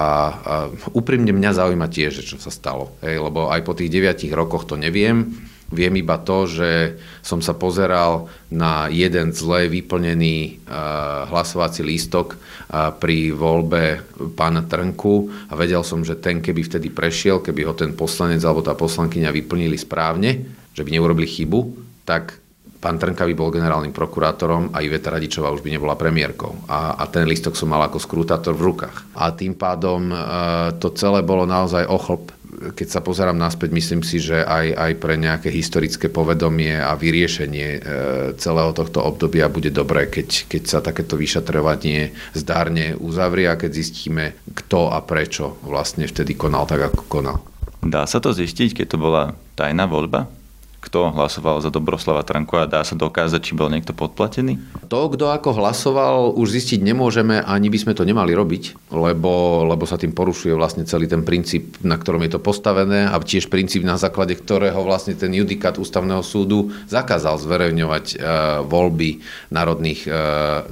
úprimne 0.96 1.30
mňa 1.30 1.50
zaujíma 1.54 1.86
tiež, 1.88 2.24
čo 2.24 2.36
sa 2.40 2.48
stalo. 2.48 2.96
Hej, 3.04 3.20
lebo 3.20 3.52
aj 3.52 3.60
po 3.62 3.76
tých 3.76 3.92
9 3.92 4.24
rokoch 4.32 4.64
to 4.64 4.74
neviem. 4.80 5.30
Viem 5.74 5.96
iba 5.96 6.20
to, 6.20 6.44
že 6.44 7.00
som 7.24 7.40
sa 7.40 7.56
pozeral 7.56 8.28
na 8.52 8.86
jeden 8.92 9.32
zle 9.32 9.66
vyplnený 9.66 10.60
uh, 10.68 11.26
hlasovací 11.32 11.80
lístok 11.80 12.36
uh, 12.36 12.92
pri 12.94 13.32
voľbe 13.32 14.04
pána 14.36 14.62
Trnku 14.62 15.32
a 15.50 15.56
vedel 15.56 15.80
som, 15.80 16.04
že 16.04 16.20
ten, 16.20 16.44
keby 16.44 16.68
vtedy 16.68 16.92
prešiel, 16.92 17.40
keby 17.40 17.64
ho 17.64 17.74
ten 17.74 17.96
poslanec 17.96 18.44
alebo 18.44 18.60
tá 18.60 18.76
poslankyňa 18.76 19.34
vyplnili 19.34 19.74
správne, 19.74 20.46
že 20.76 20.84
by 20.84 20.90
neurobili 20.94 21.26
chybu, 21.26 21.60
tak 22.04 22.43
pán 22.84 23.00
Trnka 23.00 23.24
by 23.24 23.32
bol 23.32 23.48
generálnym 23.48 23.96
prokurátorom 23.96 24.76
a 24.76 24.84
Iveta 24.84 25.08
Radičová 25.08 25.48
už 25.48 25.64
by 25.64 25.72
nebola 25.72 25.96
premiérkou. 25.96 26.68
A, 26.68 27.00
a 27.00 27.08
ten 27.08 27.24
listok 27.24 27.56
som 27.56 27.72
mal 27.72 27.80
ako 27.88 27.96
skrutátor 27.96 28.52
v 28.52 28.68
rukách. 28.68 29.16
A 29.16 29.32
tým 29.32 29.56
pádom 29.56 30.12
e, 30.12 30.16
to 30.76 30.92
celé 30.92 31.24
bolo 31.24 31.48
naozaj 31.48 31.88
ochlp. 31.88 32.28
Keď 32.54 32.86
sa 32.86 33.00
pozerám 33.00 33.34
naspäť, 33.34 33.72
myslím 33.72 34.04
si, 34.04 34.20
že 34.20 34.44
aj, 34.44 34.76
aj 34.76 34.92
pre 35.00 35.16
nejaké 35.16 35.48
historické 35.48 36.12
povedomie 36.12 36.76
a 36.76 36.92
vyriešenie 36.92 37.68
e, 37.72 37.80
celého 38.36 38.76
tohto 38.76 39.00
obdobia 39.00 39.48
bude 39.48 39.72
dobré, 39.72 40.12
keď, 40.12 40.44
keď 40.52 40.62
sa 40.68 40.78
takéto 40.84 41.16
vyšetrovanie 41.16 42.12
zdárne 42.36 43.00
uzavrie 43.00 43.48
a 43.48 43.56
keď 43.56 43.80
zistíme, 43.80 44.36
kto 44.52 44.92
a 44.92 45.00
prečo 45.00 45.56
vlastne 45.64 46.04
vtedy 46.04 46.36
konal 46.36 46.68
tak, 46.68 46.92
ako 46.92 47.02
konal. 47.08 47.40
Dá 47.80 48.04
sa 48.04 48.20
to 48.20 48.36
zistiť, 48.36 48.84
keď 48.84 48.86
to 48.92 48.98
bola 49.00 49.32
tajná 49.56 49.88
voľba? 49.88 50.43
Kto 50.94 51.10
hlasoval 51.10 51.58
za 51.58 51.74
Dobroslava 51.74 52.22
Tranku 52.22 52.54
a 52.54 52.70
dá 52.70 52.86
sa 52.86 52.94
dokázať, 52.94 53.42
či 53.42 53.58
bol 53.58 53.66
niekto 53.66 53.90
podplatený? 53.90 54.62
To, 54.86 55.10
kto 55.10 55.26
ako 55.26 55.58
hlasoval, 55.58 56.38
už 56.38 56.54
zistiť 56.54 56.86
nemôžeme, 56.86 57.42
ani 57.42 57.66
by 57.66 57.82
sme 57.82 57.98
to 57.98 58.06
nemali 58.06 58.30
robiť, 58.30 58.94
lebo, 58.94 59.66
lebo 59.66 59.90
sa 59.90 59.98
tým 59.98 60.14
porušuje 60.14 60.54
vlastne 60.54 60.86
celý 60.86 61.10
ten 61.10 61.26
princíp, 61.26 61.82
na 61.82 61.98
ktorom 61.98 62.22
je 62.22 62.38
to 62.38 62.40
postavené 62.46 63.10
a 63.10 63.18
tiež 63.18 63.50
princíp, 63.50 63.82
na 63.82 63.98
základe 63.98 64.38
ktorého 64.38 64.86
vlastne 64.86 65.18
ten 65.18 65.34
judikát 65.34 65.74
ústavného 65.74 66.22
súdu 66.22 66.70
zakázal 66.86 67.42
zverejňovať 67.42 68.04
e, 68.14 68.16
voľby 68.62 69.18
národných, 69.50 70.06
e, 70.06 70.10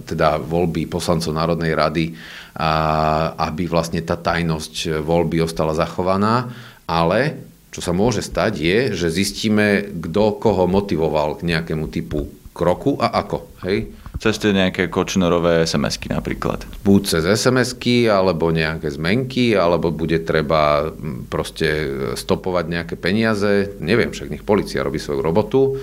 teda 0.06 0.38
voľby 0.38 0.86
poslancov 0.86 1.34
Národnej 1.34 1.74
rady, 1.74 2.14
a, 2.54 3.34
aby 3.50 3.66
vlastne 3.66 3.98
tá 4.06 4.14
tajnosť 4.14 5.02
voľby 5.02 5.42
ostala 5.42 5.74
zachovaná, 5.74 6.46
ale 6.86 7.50
čo 7.72 7.80
sa 7.80 7.96
môže 7.96 8.20
stať 8.20 8.52
je, 8.60 8.78
že 8.92 9.08
zistíme, 9.08 9.88
kto 9.96 10.36
koho 10.36 10.68
motivoval 10.68 11.40
k 11.40 11.48
nejakému 11.48 11.88
typu 11.88 12.28
kroku 12.52 13.00
a 13.00 13.08
ako. 13.24 13.48
Hej? 13.64 13.96
Cez 14.22 14.38
tie 14.38 14.54
nejaké 14.54 14.86
kočnorové 14.86 15.66
SMS-ky 15.66 16.12
napríklad. 16.12 16.62
Buď 16.86 17.00
cez 17.10 17.26
SMS-ky, 17.26 18.06
alebo 18.06 18.54
nejaké 18.54 18.86
zmenky, 18.86 19.58
alebo 19.58 19.90
bude 19.90 20.22
treba 20.22 20.94
proste 21.26 21.90
stopovať 22.14 22.64
nejaké 22.70 22.94
peniaze. 22.94 23.74
Neviem, 23.82 24.14
však 24.14 24.30
nech 24.30 24.46
policia 24.46 24.86
robí 24.86 25.02
svoju 25.02 25.24
robotu. 25.24 25.80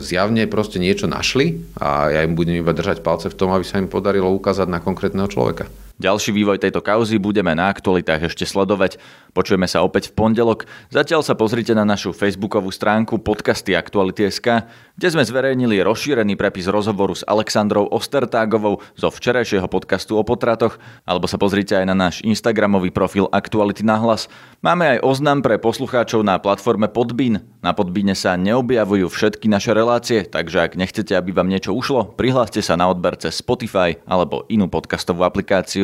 Zjavne 0.00 0.48
proste 0.48 0.80
niečo 0.80 1.04
našli 1.04 1.60
a 1.76 2.16
ja 2.16 2.20
im 2.24 2.32
budem 2.32 2.64
iba 2.64 2.72
držať 2.72 3.04
palce 3.04 3.28
v 3.28 3.36
tom, 3.36 3.52
aby 3.52 3.66
sa 3.66 3.76
im 3.76 3.92
podarilo 3.92 4.32
ukázať 4.32 4.70
na 4.70 4.80
konkrétneho 4.80 5.28
človeka. 5.28 5.68
Ďalší 5.94 6.34
vývoj 6.34 6.58
tejto 6.58 6.82
kauzy 6.82 7.22
budeme 7.22 7.54
na 7.54 7.70
aktualitách 7.70 8.26
ešte 8.26 8.42
sledovať. 8.42 8.98
Počujeme 9.30 9.70
sa 9.70 9.86
opäť 9.86 10.10
v 10.10 10.18
pondelok. 10.18 10.66
Zatiaľ 10.90 11.22
sa 11.22 11.38
pozrite 11.38 11.70
na 11.70 11.86
našu 11.86 12.10
facebookovú 12.10 12.74
stránku 12.74 13.22
podcasty 13.22 13.78
Aktuality.sk, 13.78 14.66
kde 14.98 15.08
sme 15.10 15.22
zverejnili 15.22 15.78
rozšírený 15.86 16.34
prepis 16.34 16.66
rozhovoru 16.66 17.14
s 17.14 17.22
Alexandrou 17.22 17.86
Ostertágovou 17.94 18.82
zo 18.98 19.08
včerajšieho 19.10 19.70
podcastu 19.70 20.18
o 20.18 20.26
potratoch, 20.26 20.82
alebo 21.06 21.30
sa 21.30 21.38
pozrite 21.38 21.78
aj 21.78 21.86
na 21.86 21.94
náš 21.94 22.26
Instagramový 22.26 22.90
profil 22.90 23.30
Aktuality 23.30 23.86
na 23.86 23.94
hlas. 23.94 24.26
Máme 24.66 24.98
aj 24.98 25.02
oznam 25.02 25.46
pre 25.46 25.62
poslucháčov 25.62 26.26
na 26.26 26.42
platforme 26.42 26.90
Podbean. 26.90 27.42
Na 27.62 27.70
Podbíne 27.70 28.18
sa 28.18 28.34
neobjavujú 28.34 29.06
všetky 29.10 29.46
naše 29.46 29.70
relácie, 29.70 30.26
takže 30.26 30.62
ak 30.62 30.78
nechcete, 30.78 31.14
aby 31.14 31.30
vám 31.30 31.50
niečo 31.50 31.70
ušlo, 31.70 32.14
prihláste 32.18 32.62
sa 32.62 32.74
na 32.78 32.90
odber 32.90 33.14
cez 33.18 33.38
Spotify 33.38 33.98
alebo 34.06 34.46
inú 34.46 34.70
podcastovú 34.70 35.26
aplikáciu 35.26 35.83